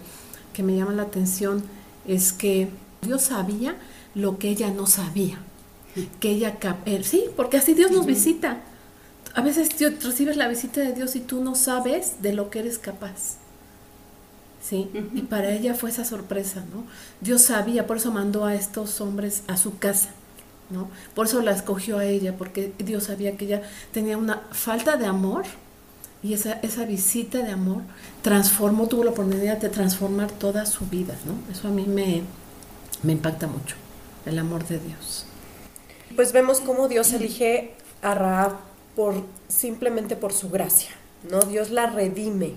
que 0.53 0.63
me 0.63 0.77
llama 0.77 0.93
la 0.93 1.03
atención 1.03 1.63
es 2.07 2.33
que 2.33 2.69
Dios 3.03 3.23
sabía 3.23 3.77
lo 4.15 4.39
que 4.39 4.49
ella 4.49 4.71
no 4.71 4.87
sabía. 4.87 5.39
Que 6.21 6.31
ella, 6.31 6.57
eh, 6.87 7.03
sí, 7.03 7.25
porque 7.37 7.57
así 7.57 7.75
Dios 7.75 7.91
nos 7.91 8.07
visita. 8.07 8.61
A 9.35 9.43
veces 9.43 9.77
Dios, 9.77 10.03
recibes 10.03 10.37
la 10.37 10.49
visita 10.49 10.81
de 10.81 10.93
Dios 10.93 11.17
y 11.17 11.21
tú 11.21 11.43
no 11.43 11.55
sabes 11.55 12.23
de 12.23 12.33
lo 12.33 12.51
que 12.51 12.61
eres 12.61 12.79
capaz. 12.79 13.37
Sí, 14.63 14.91
y 15.15 15.23
para 15.23 15.51
ella 15.53 15.75
fue 15.75 15.91
esa 15.91 16.05
sorpresa, 16.05 16.65
¿no? 16.75 16.85
Dios 17.21 17.43
sabía, 17.43 17.87
por 17.87 17.97
eso 17.97 18.11
mandó 18.11 18.45
a 18.45 18.55
estos 18.55 19.01
hombres 19.01 19.43
a 19.47 19.57
su 19.57 19.79
casa, 19.79 20.11
¿no? 20.71 20.91
Por 21.15 21.27
eso 21.27 21.41
la 21.43 21.53
escogió 21.53 21.99
a 21.99 22.05
ella, 22.05 22.37
porque 22.37 22.73
Dios 22.79 23.05
sabía 23.05 23.37
que 23.37 23.45
ella 23.47 23.63
tenía 23.93 24.19
una 24.19 24.43
falta 24.51 24.97
de 24.97 25.07
amor 25.07 25.45
y 26.23 26.35
esa, 26.35 26.55
esa 26.63 26.85
visita 26.85 27.39
de 27.39 27.53
amor 27.53 27.83
transformó, 28.23 28.89
tuvo 28.89 29.05
la 29.05 29.11
oportunidad 29.11 29.59
de 29.59 29.69
transformar 29.69 30.31
toda 30.31 30.67
su 30.67 30.87
vida, 30.87 31.15
¿no? 31.25 31.35
Eso 31.53 31.69
a 31.69 31.71
mí 31.71 31.85
me, 31.87 32.23
me 33.03 33.13
impacta 33.13 33.47
mucho, 33.47 33.77
el 34.27 34.39
amor 34.39 34.67
de 34.67 34.79
Dios. 34.79 35.27
Pues 36.17 36.33
vemos 36.33 36.61
cómo 36.61 36.89
Dios 36.89 37.13
elige 37.13 37.73
a 38.03 38.15
Raab 38.15 38.57
por 38.97 39.23
simplemente 39.49 40.17
por 40.17 40.33
su 40.33 40.51
gracia, 40.51 40.91
¿no? 41.31 41.41
Dios 41.41 41.71
la 41.71 41.87
redime. 41.87 42.55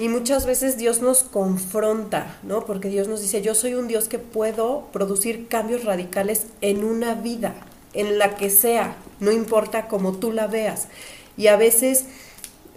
Y 0.00 0.08
muchas 0.08 0.46
veces 0.46 0.76
Dios 0.76 1.02
nos 1.02 1.24
confronta, 1.24 2.36
¿no? 2.42 2.64
Porque 2.64 2.88
Dios 2.88 3.08
nos 3.08 3.20
dice, 3.20 3.42
yo 3.42 3.54
soy 3.54 3.74
un 3.74 3.88
Dios 3.88 4.08
que 4.08 4.18
puedo 4.18 4.86
producir 4.92 5.48
cambios 5.48 5.84
radicales 5.84 6.46
en 6.60 6.84
una 6.84 7.14
vida, 7.14 7.54
en 7.94 8.18
la 8.18 8.36
que 8.36 8.50
sea, 8.50 8.96
no 9.18 9.32
importa 9.32 9.88
cómo 9.88 10.16
tú 10.16 10.30
la 10.32 10.46
veas. 10.46 10.86
Y 11.36 11.48
a 11.48 11.56
veces 11.56 12.06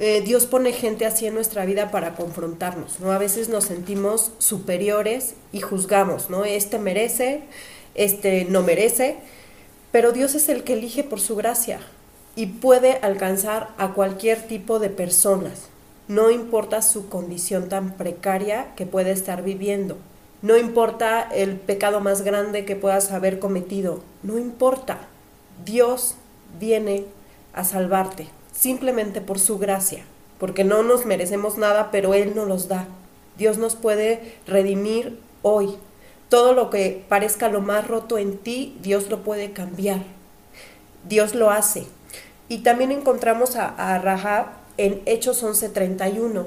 eh, 0.03 0.21
Dios 0.21 0.47
pone 0.47 0.73
gente 0.73 1.05
así 1.05 1.27
en 1.27 1.35
nuestra 1.35 1.63
vida 1.63 1.91
para 1.91 2.15
confrontarnos, 2.15 2.99
¿no? 2.99 3.11
A 3.11 3.19
veces 3.19 3.49
nos 3.49 3.65
sentimos 3.65 4.31
superiores 4.39 5.35
y 5.51 5.61
juzgamos, 5.61 6.31
¿no? 6.31 6.43
Este 6.43 6.79
merece, 6.79 7.43
este 7.93 8.45
no 8.45 8.63
merece, 8.63 9.17
pero 9.91 10.11
Dios 10.11 10.33
es 10.33 10.49
el 10.49 10.63
que 10.63 10.73
elige 10.73 11.03
por 11.03 11.19
su 11.19 11.35
gracia 11.35 11.81
y 12.35 12.47
puede 12.47 12.93
alcanzar 13.03 13.75
a 13.77 13.93
cualquier 13.93 14.41
tipo 14.47 14.79
de 14.79 14.89
personas. 14.89 15.69
No 16.07 16.31
importa 16.31 16.81
su 16.81 17.07
condición 17.07 17.69
tan 17.69 17.95
precaria 17.95 18.73
que 18.75 18.87
pueda 18.87 19.11
estar 19.11 19.43
viviendo. 19.43 19.97
No 20.41 20.57
importa 20.57 21.29
el 21.31 21.57
pecado 21.57 21.99
más 21.99 22.23
grande 22.23 22.65
que 22.65 22.75
puedas 22.75 23.11
haber 23.11 23.37
cometido. 23.37 24.01
No 24.23 24.39
importa. 24.39 24.97
Dios 25.63 26.15
viene 26.59 27.05
a 27.53 27.63
salvarte 27.63 28.40
simplemente 28.51 29.21
por 29.21 29.39
su 29.39 29.57
gracia, 29.57 30.03
porque 30.39 30.63
no 30.63 30.83
nos 30.83 31.05
merecemos 31.05 31.57
nada, 31.57 31.91
pero 31.91 32.13
Él 32.13 32.33
nos 32.35 32.47
los 32.47 32.67
da. 32.67 32.87
Dios 33.37 33.57
nos 33.57 33.75
puede 33.75 34.35
redimir 34.47 35.19
hoy. 35.41 35.75
Todo 36.29 36.53
lo 36.53 36.69
que 36.69 37.03
parezca 37.09 37.49
lo 37.49 37.61
más 37.61 37.87
roto 37.87 38.17
en 38.17 38.37
ti, 38.37 38.77
Dios 38.81 39.09
lo 39.09 39.23
puede 39.23 39.51
cambiar. 39.51 40.03
Dios 41.07 41.35
lo 41.35 41.51
hace. 41.51 41.85
Y 42.47 42.59
también 42.59 42.91
encontramos 42.91 43.55
a, 43.55 43.67
a 43.67 43.99
Rahab 43.99 44.47
en 44.77 45.01
Hechos 45.05 45.43
11:31, 45.43 46.45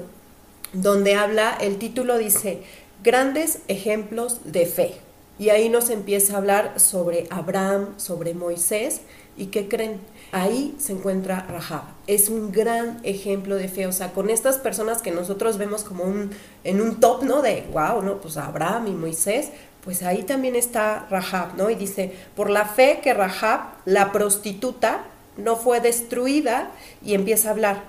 donde 0.73 1.15
habla, 1.15 1.57
el 1.59 1.77
título 1.77 2.17
dice, 2.17 2.61
grandes 3.03 3.59
ejemplos 3.67 4.41
de 4.43 4.65
fe. 4.65 4.95
Y 5.37 5.49
ahí 5.49 5.69
nos 5.69 5.89
empieza 5.89 6.33
a 6.33 6.37
hablar 6.37 6.79
sobre 6.79 7.27
Abraham, 7.29 7.93
sobre 7.97 8.33
Moisés, 8.33 9.01
y 9.37 9.47
qué 9.47 9.67
creen, 9.67 9.99
ahí 10.35 10.75
se 10.79 10.91
encuentra 10.91 11.45
Rahab. 11.49 11.83
Es 12.07 12.27
un 12.27 12.51
gran 12.51 12.99
ejemplo 13.03 13.55
de 13.55 13.69
fe, 13.69 13.87
o 13.87 13.93
sea, 13.93 14.11
con 14.11 14.29
estas 14.29 14.57
personas 14.57 15.01
que 15.01 15.11
nosotros 15.11 15.57
vemos 15.57 15.85
como 15.85 16.03
un, 16.03 16.31
en 16.65 16.81
un 16.81 16.99
top, 16.99 17.23
¿no? 17.23 17.41
De, 17.41 17.63
wow, 17.71 18.01
¿no? 18.01 18.19
Pues 18.19 18.35
Abraham 18.35 18.87
y 18.87 18.91
Moisés, 18.91 19.51
pues 19.85 20.03
ahí 20.03 20.23
también 20.23 20.57
está 20.57 21.07
Rahab, 21.09 21.55
¿no? 21.55 21.69
Y 21.69 21.75
dice, 21.75 22.13
por 22.35 22.49
la 22.49 22.65
fe 22.65 22.99
que 23.01 23.13
Rahab, 23.13 23.61
la 23.85 24.11
prostituta, 24.11 25.05
no 25.37 25.55
fue 25.55 25.79
destruida, 25.79 26.69
y 27.01 27.13
empieza 27.13 27.47
a 27.47 27.51
hablar. 27.51 27.83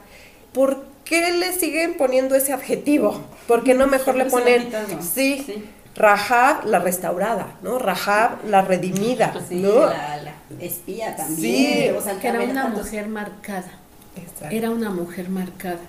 ¿Por 0.53 0.85
qué 1.05 1.33
le 1.33 1.53
siguen 1.53 1.97
poniendo 1.97 2.37
ese 2.37 2.53
adjetivo? 2.53 3.23
¿Por 3.49 3.65
qué 3.65 3.75
no 3.75 3.89
mejor 3.89 4.15
le 4.15 4.25
ponen, 4.31 4.69
Sí. 5.01 5.65
Rahab 5.97 6.67
la 6.67 6.79
restaurada, 6.79 7.57
¿no? 7.63 7.79
Rahab 7.79 8.45
la 8.47 8.63
redimida, 8.63 9.33
Sí, 9.49 9.57
¿no? 9.57 9.87
la, 9.87 10.17
la 10.19 10.33
espía 10.61 11.17
también. 11.17 11.39
Sí, 11.39 11.91
o 11.97 12.01
sea, 12.03 12.19
Que 12.21 12.29
era 12.29 12.41
una 12.43 12.69
mujer 12.69 13.09
marcada. 13.09 13.71
Exacto. 14.17 14.55
Era 14.55 14.71
una 14.71 14.91
mujer 14.91 15.29
marcada. 15.29 15.81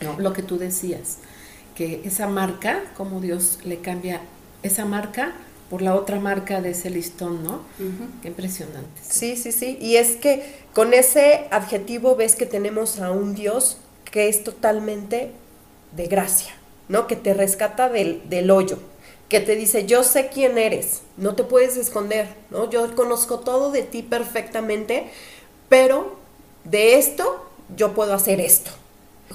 ¿no? 0.00 0.18
Lo 0.18 0.32
que 0.32 0.42
tú 0.42 0.58
decías, 0.58 1.18
que 1.74 2.02
esa 2.04 2.26
marca, 2.28 2.80
como 2.96 3.20
Dios 3.20 3.58
le 3.64 3.78
cambia 3.78 4.20
esa 4.62 4.84
marca 4.84 5.32
por 5.70 5.82
la 5.82 5.94
otra 5.94 6.20
marca 6.20 6.60
de 6.60 6.70
ese 6.70 6.90
listón, 6.90 7.42
¿no? 7.42 7.62
Qué 8.22 8.28
impresionante. 8.28 9.00
Sí, 9.02 9.36
sí, 9.36 9.50
sí. 9.50 9.78
Y 9.80 9.96
es 9.96 10.16
que 10.16 10.62
con 10.74 10.94
ese 10.94 11.46
adjetivo 11.50 12.16
ves 12.16 12.36
que 12.36 12.46
tenemos 12.46 13.00
a 13.00 13.10
un 13.10 13.34
Dios 13.34 13.78
que 14.04 14.28
es 14.28 14.44
totalmente 14.44 15.32
de 15.96 16.06
gracia, 16.06 16.52
¿no? 16.88 17.06
Que 17.06 17.16
te 17.16 17.34
rescata 17.34 17.88
del, 17.88 18.22
del 18.28 18.50
hoyo, 18.50 18.78
que 19.34 19.40
te 19.40 19.56
dice, 19.56 19.84
yo 19.84 20.04
sé 20.04 20.28
quién 20.28 20.58
eres, 20.58 21.02
no 21.16 21.34
te 21.34 21.42
puedes 21.42 21.76
esconder, 21.76 22.28
¿no? 22.50 22.70
Yo 22.70 22.94
conozco 22.94 23.40
todo 23.40 23.72
de 23.72 23.82
ti 23.82 24.00
perfectamente, 24.00 25.08
pero 25.68 26.14
de 26.62 26.98
esto 26.98 27.44
yo 27.76 27.94
puedo 27.94 28.14
hacer 28.14 28.40
esto. 28.40 28.70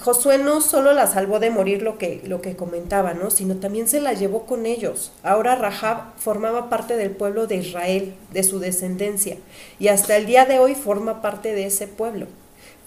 Josué 0.02 0.38
no 0.38 0.62
solo 0.62 0.94
la 0.94 1.06
salvó 1.06 1.40
de 1.40 1.50
morir 1.50 1.82
lo 1.82 1.98
que, 1.98 2.22
lo 2.24 2.42
que 2.42 2.56
comentaba, 2.56 3.14
¿no? 3.14 3.30
sino 3.30 3.58
también 3.58 3.90
se 3.90 4.00
la 4.00 4.14
llevó 4.14 4.46
con 4.46 4.66
ellos. 4.66 5.12
Ahora 5.22 5.56
Rahab 5.56 6.18
formaba 6.18 6.70
parte 6.70 6.96
del 6.96 7.12
pueblo 7.12 7.46
de 7.46 7.58
Israel, 7.58 8.14
de 8.32 8.44
su 8.44 8.60
descendencia, 8.60 9.36
y 9.80 9.90
hasta 9.90 10.16
el 10.16 10.28
día 10.28 10.46
de 10.46 10.60
hoy 10.60 10.76
forma 10.76 11.22
parte 11.22 11.54
de 11.54 11.66
ese 11.66 11.88
pueblo. 11.88 12.28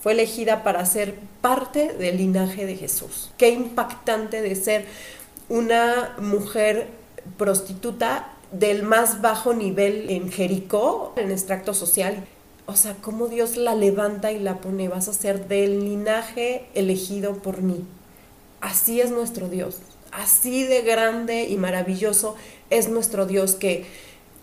Fue 0.02 0.12
elegida 0.12 0.62
para 0.62 0.86
ser 0.86 1.16
parte 1.42 1.92
del 1.92 2.16
linaje 2.16 2.64
de 2.64 2.76
Jesús. 2.76 3.32
Qué 3.36 3.50
impactante 3.50 4.40
de 4.40 4.54
ser 4.54 4.86
una 5.50 6.16
mujer 6.18 7.01
prostituta 7.36 8.32
del 8.52 8.82
más 8.82 9.20
bajo 9.22 9.54
nivel 9.54 10.10
en 10.10 10.30
Jericó, 10.30 11.12
en 11.16 11.30
extracto 11.30 11.74
social. 11.74 12.24
O 12.66 12.76
sea, 12.76 12.96
cómo 13.00 13.28
Dios 13.28 13.56
la 13.56 13.74
levanta 13.74 14.30
y 14.32 14.38
la 14.38 14.58
pone, 14.60 14.88
vas 14.88 15.08
a 15.08 15.12
ser 15.12 15.48
del 15.48 15.84
linaje 15.84 16.66
elegido 16.74 17.34
por 17.34 17.62
mí. 17.62 17.84
Así 18.60 19.00
es 19.00 19.10
nuestro 19.10 19.48
Dios, 19.48 19.78
así 20.12 20.64
de 20.64 20.82
grande 20.82 21.44
y 21.48 21.56
maravilloso 21.56 22.36
es 22.70 22.88
nuestro 22.88 23.26
Dios 23.26 23.54
que, 23.56 23.86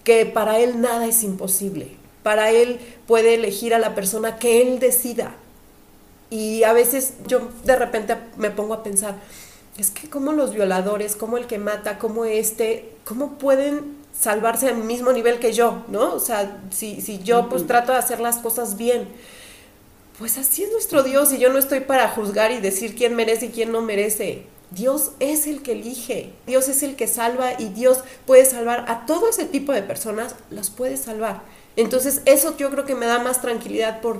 que 0.03 0.25
para 0.25 0.59
Él 0.59 0.81
nada 0.81 1.05
es 1.05 1.23
imposible. 1.23 1.87
Para 2.23 2.51
Él 2.51 2.79
puede 3.07 3.35
elegir 3.35 3.73
a 3.73 3.79
la 3.79 3.95
persona 3.95 4.37
que 4.37 4.61
Él 4.61 4.79
decida. 4.79 5.35
Y 6.29 6.63
a 6.63 6.73
veces 6.73 7.13
yo 7.27 7.49
de 7.63 7.75
repente 7.75 8.17
me 8.37 8.51
pongo 8.51 8.73
a 8.73 8.83
pensar, 8.83 9.15
es 9.77 9.91
que 9.91 10.09
como 10.09 10.33
los 10.33 10.53
violadores, 10.53 11.15
como 11.15 11.37
el 11.37 11.47
que 11.47 11.57
mata, 11.57 11.99
como 11.99 12.25
este, 12.25 12.91
cómo 13.05 13.37
pueden 13.37 13.97
salvarse 14.17 14.67
al 14.67 14.77
mismo 14.77 15.11
nivel 15.13 15.39
que 15.39 15.53
yo, 15.53 15.83
¿no? 15.87 16.13
O 16.13 16.19
sea, 16.19 16.61
si, 16.71 17.01
si 17.01 17.19
yo 17.19 17.47
pues 17.49 17.65
trato 17.67 17.91
de 17.91 17.99
hacer 17.99 18.19
las 18.19 18.37
cosas 18.37 18.77
bien, 18.77 19.07
pues 20.17 20.37
así 20.37 20.63
es 20.63 20.71
nuestro 20.71 21.03
Dios 21.03 21.31
y 21.31 21.39
yo 21.39 21.49
no 21.51 21.59
estoy 21.59 21.79
para 21.79 22.09
juzgar 22.09 22.51
y 22.51 22.59
decir 22.59 22.95
quién 22.95 23.15
merece 23.15 23.47
y 23.47 23.49
quién 23.49 23.71
no 23.71 23.81
merece. 23.81 24.43
Dios 24.71 25.11
es 25.19 25.47
el 25.47 25.63
que 25.63 25.71
elige, 25.71 26.31
Dios 26.45 26.67
es 26.67 26.83
el 26.83 26.95
que 26.95 27.07
salva 27.07 27.53
y 27.57 27.69
Dios 27.69 28.03
puede 28.25 28.45
salvar 28.45 28.85
a 28.87 29.05
todo 29.05 29.29
ese 29.29 29.45
tipo 29.45 29.71
de 29.71 29.81
personas, 29.81 30.35
las 30.51 30.69
puede 30.69 30.97
salvar. 30.97 31.41
Entonces 31.75 32.21
eso 32.25 32.55
yo 32.57 32.69
creo 32.69 32.85
que 32.85 32.95
me 32.95 33.05
da 33.05 33.19
más 33.19 33.41
tranquilidad 33.41 34.01
por, 34.01 34.19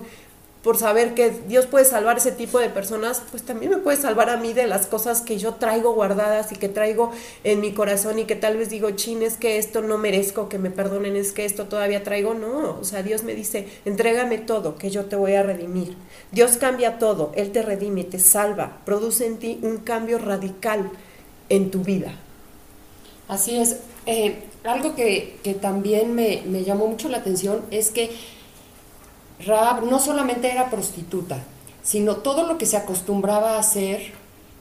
por 0.63 0.77
saber 0.77 1.13
que 1.13 1.31
Dios 1.47 1.65
puede 1.67 1.85
salvar 1.85 2.17
ese 2.17 2.33
tipo 2.33 2.59
de 2.59 2.69
personas, 2.69 3.21
pues 3.31 3.43
también 3.43 3.71
me 3.71 3.77
puede 3.77 3.97
salvar 3.97 4.29
a 4.29 4.35
mí 4.35 4.51
de 4.51 4.67
las 4.67 4.87
cosas 4.87 5.21
que 5.21 5.37
yo 5.37 5.53
traigo 5.53 5.93
guardadas 5.93 6.51
y 6.51 6.55
que 6.55 6.67
traigo 6.67 7.11
en 7.45 7.61
mi 7.61 7.71
corazón 7.71 8.19
y 8.19 8.25
que 8.25 8.35
tal 8.35 8.57
vez 8.57 8.69
digo, 8.69 8.91
chin, 8.91 9.23
es 9.23 9.37
que 9.37 9.57
esto 9.57 9.81
no 9.81 9.97
merezco 9.97 10.49
que 10.49 10.57
me 10.57 10.69
perdonen, 10.69 11.15
es 11.15 11.31
que 11.31 11.45
esto 11.45 11.65
todavía 11.65 12.03
traigo. 12.03 12.33
No, 12.33 12.77
o 12.79 12.83
sea, 12.83 13.03
Dios 13.03 13.23
me 13.23 13.35
dice, 13.35 13.67
entrégame 13.85 14.37
todo, 14.37 14.75
que 14.75 14.89
yo 14.89 15.05
te 15.05 15.15
voy 15.15 15.35
a 15.35 15.43
redimir. 15.43 15.95
Dios 16.31 16.57
cambia 16.57 16.99
todo, 16.99 17.31
Él 17.35 17.51
te 17.51 17.61
redime, 17.61 18.03
te 18.03 18.19
salva, 18.19 18.79
produce 18.83 19.25
en 19.27 19.37
ti 19.37 19.59
un 19.61 19.77
cambio 19.77 20.17
radical 20.17 20.91
en 21.47 21.71
tu 21.71 21.83
vida. 21.83 22.13
Así 23.29 23.57
es. 23.57 23.77
Eh, 24.05 24.43
algo 24.65 24.95
que, 24.95 25.37
que 25.41 25.53
también 25.53 26.15
me, 26.15 26.41
me 26.45 26.63
llamó 26.63 26.87
mucho 26.87 27.07
la 27.07 27.17
atención 27.17 27.61
es 27.71 27.91
que 27.91 28.11
Raab 29.45 29.85
no 29.85 29.99
solamente 29.99 30.51
era 30.51 30.69
prostituta, 30.69 31.43
sino 31.83 32.17
todo 32.17 32.45
lo 32.45 32.57
que 32.57 32.65
se 32.65 32.77
acostumbraba 32.77 33.55
a 33.55 33.59
hacer 33.59 34.13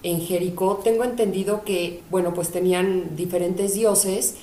en 0.03 0.21
Jericó. 0.21 0.81
Tengo 0.85 1.05
entendido 1.05 1.65
que, 1.65 2.03
bueno, 2.11 2.35
pues 2.35 2.51
tenían 2.51 3.17
diferentes 3.17 3.75
dioses 3.75 4.37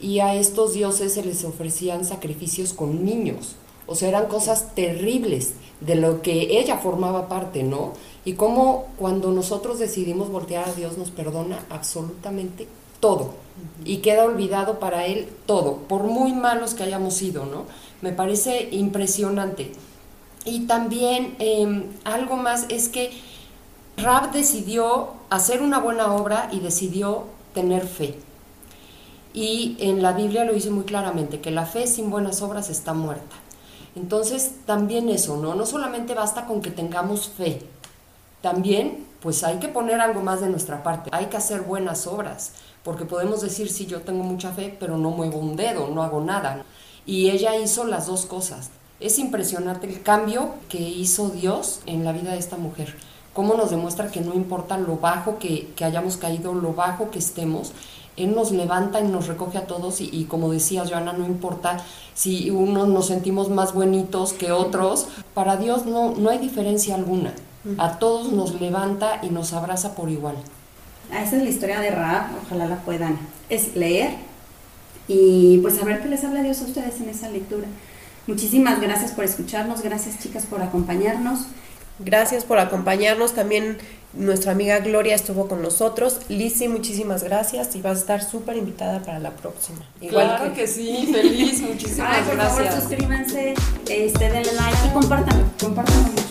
y 0.00 0.20
a 0.20 0.34
estos 0.34 0.74
dioses 0.74 1.14
se 1.14 1.24
les 1.24 1.44
ofrecían 1.44 2.04
sacrificios 2.04 2.72
con 2.72 3.04
niños. 3.04 3.56
O 3.86 3.94
sea, 3.94 4.08
eran 4.08 4.26
cosas 4.26 4.74
terribles 4.74 5.54
de 5.80 5.94
lo 5.94 6.22
que 6.22 6.58
ella 6.58 6.78
formaba 6.78 7.28
parte, 7.28 7.62
¿no? 7.62 7.92
Y 8.24 8.32
cómo 8.32 8.86
cuando 8.98 9.30
nosotros 9.30 9.78
decidimos 9.78 10.30
voltear 10.30 10.68
a 10.68 10.72
Dios 10.72 10.98
nos 10.98 11.10
perdona 11.10 11.64
absolutamente 11.70 12.66
todo 12.98 13.30
y 13.84 13.98
queda 13.98 14.24
olvidado 14.24 14.80
para 14.80 15.06
Él 15.06 15.28
todo, 15.46 15.76
por 15.88 16.02
muy 16.02 16.32
malos 16.32 16.74
que 16.74 16.82
hayamos 16.82 17.14
sido, 17.14 17.46
¿no? 17.46 17.64
Me 18.02 18.12
parece 18.12 18.68
impresionante. 18.70 19.72
Y 20.44 20.66
también 20.66 21.34
em, 21.38 21.84
algo 22.04 22.36
más 22.36 22.66
es 22.68 22.88
que 22.88 23.10
Rab 23.96 24.32
decidió 24.32 25.14
hacer 25.30 25.62
una 25.62 25.78
buena 25.78 26.12
obra 26.12 26.48
y 26.52 26.60
decidió 26.60 27.24
tener 27.54 27.86
fe. 27.86 28.18
Y 29.32 29.76
en 29.80 30.02
la 30.02 30.12
Biblia 30.12 30.44
lo 30.44 30.52
dice 30.52 30.70
muy 30.70 30.84
claramente, 30.84 31.40
que 31.40 31.50
la 31.50 31.66
fe 31.66 31.86
sin 31.86 32.10
buenas 32.10 32.42
obras 32.42 32.70
está 32.70 32.94
muerta. 32.94 33.36
Entonces, 33.94 34.52
también 34.66 35.08
eso, 35.08 35.36
¿no? 35.36 35.54
No 35.54 35.66
solamente 35.66 36.14
basta 36.14 36.44
con 36.46 36.60
que 36.60 36.70
tengamos 36.70 37.28
fe, 37.28 37.62
también 38.42 39.06
pues 39.20 39.42
hay 39.42 39.58
que 39.58 39.68
poner 39.68 40.00
algo 40.00 40.20
más 40.20 40.40
de 40.40 40.48
nuestra 40.48 40.82
parte, 40.82 41.10
hay 41.12 41.26
que 41.26 41.36
hacer 41.36 41.62
buenas 41.62 42.06
obras, 42.06 42.52
porque 42.84 43.04
podemos 43.04 43.40
decir, 43.40 43.68
sí, 43.70 43.86
yo 43.86 44.02
tengo 44.02 44.22
mucha 44.22 44.52
fe, 44.52 44.76
pero 44.78 44.98
no 44.98 45.10
muevo 45.10 45.38
un 45.38 45.56
dedo, 45.56 45.88
no 45.88 46.02
hago 46.02 46.20
nada. 46.20 46.64
Y 47.06 47.30
ella 47.30 47.56
hizo 47.56 47.84
las 47.84 48.06
dos 48.06 48.26
cosas. 48.26 48.70
Es 48.98 49.18
impresionante 49.18 49.86
el 49.86 50.02
cambio 50.02 50.50
que 50.68 50.78
hizo 50.78 51.28
Dios 51.28 51.80
en 51.86 52.04
la 52.04 52.12
vida 52.12 52.32
de 52.32 52.38
esta 52.38 52.56
mujer. 52.56 52.94
Cómo 53.32 53.54
nos 53.54 53.70
demuestra 53.70 54.10
que 54.10 54.20
no 54.20 54.34
importa 54.34 54.78
lo 54.78 54.96
bajo 54.96 55.38
que, 55.38 55.72
hayamos 55.82 56.16
caído, 56.16 56.54
lo 56.54 56.72
bajo 56.72 57.10
que 57.10 57.18
estemos, 57.18 57.72
Él 58.16 58.34
nos 58.34 58.50
levanta 58.50 59.00
y 59.00 59.04
nos 59.04 59.26
recoge 59.26 59.58
a 59.58 59.66
todos 59.66 60.00
y, 60.00 60.24
como 60.24 60.50
decía 60.50 60.84
Joana, 60.88 61.12
no 61.12 61.26
importa 61.26 61.76
si 62.14 62.50
unos 62.50 62.88
nos 62.88 63.06
sentimos 63.06 63.50
más 63.50 63.74
buenitos 63.74 64.32
que 64.32 64.52
otros, 64.52 65.06
para 65.34 65.58
Dios 65.58 65.84
no, 65.84 66.14
no 66.16 66.30
hay 66.30 66.38
diferencia 66.38 66.94
alguna. 66.94 67.34
A 67.78 67.98
todos 67.98 68.32
nos 68.32 68.60
levanta 68.60 69.20
y 69.22 69.28
nos 69.28 69.52
abraza 69.52 69.94
por 69.94 70.08
igual. 70.08 70.36
Ah, 71.12 71.22
esa 71.22 71.36
es 71.36 71.42
la 71.42 71.50
historia 71.50 71.80
de 71.80 71.90
Raab, 71.90 72.28
ojalá 72.44 72.66
la 72.66 72.76
puedan 72.76 73.18
es 73.48 73.76
leer 73.76 74.10
y 75.08 75.58
pues 75.58 75.80
a 75.80 75.84
ver 75.84 76.02
qué 76.02 76.08
les 76.08 76.24
habla 76.24 76.42
Dios 76.42 76.60
a 76.62 76.64
ustedes 76.64 77.00
en 77.00 77.08
esa 77.08 77.28
lectura. 77.28 77.66
Muchísimas 78.26 78.80
gracias 78.80 79.12
por 79.12 79.24
escucharnos, 79.24 79.82
gracias 79.82 80.18
chicas 80.18 80.46
por 80.46 80.62
acompañarnos. 80.62 81.46
Gracias 81.98 82.44
por 82.44 82.58
acompañarnos. 82.58 83.32
También 83.32 83.78
nuestra 84.12 84.52
amiga 84.52 84.80
Gloria 84.80 85.14
estuvo 85.14 85.48
con 85.48 85.62
nosotros. 85.62 86.20
Lizzy, 86.28 86.68
muchísimas 86.68 87.22
gracias 87.22 87.74
y 87.76 87.80
vas 87.80 87.98
a 87.98 88.00
estar 88.00 88.24
súper 88.24 88.56
invitada 88.56 89.00
para 89.00 89.18
la 89.18 89.30
próxima. 89.30 89.78
Igual 90.00 90.26
claro 90.36 90.54
que, 90.54 90.66
sí, 90.66 91.08
feliz, 91.12 91.62
muchísimas 91.68 92.16
Ay, 92.16 92.22
por 92.24 92.36
favor, 92.36 92.72
suscríbanse, 92.72 93.54
este, 93.88 94.30
denle 94.30 94.52
like 94.52 94.78
y 94.88 94.92
compartan, 94.92 95.52
compartan 95.60 96.25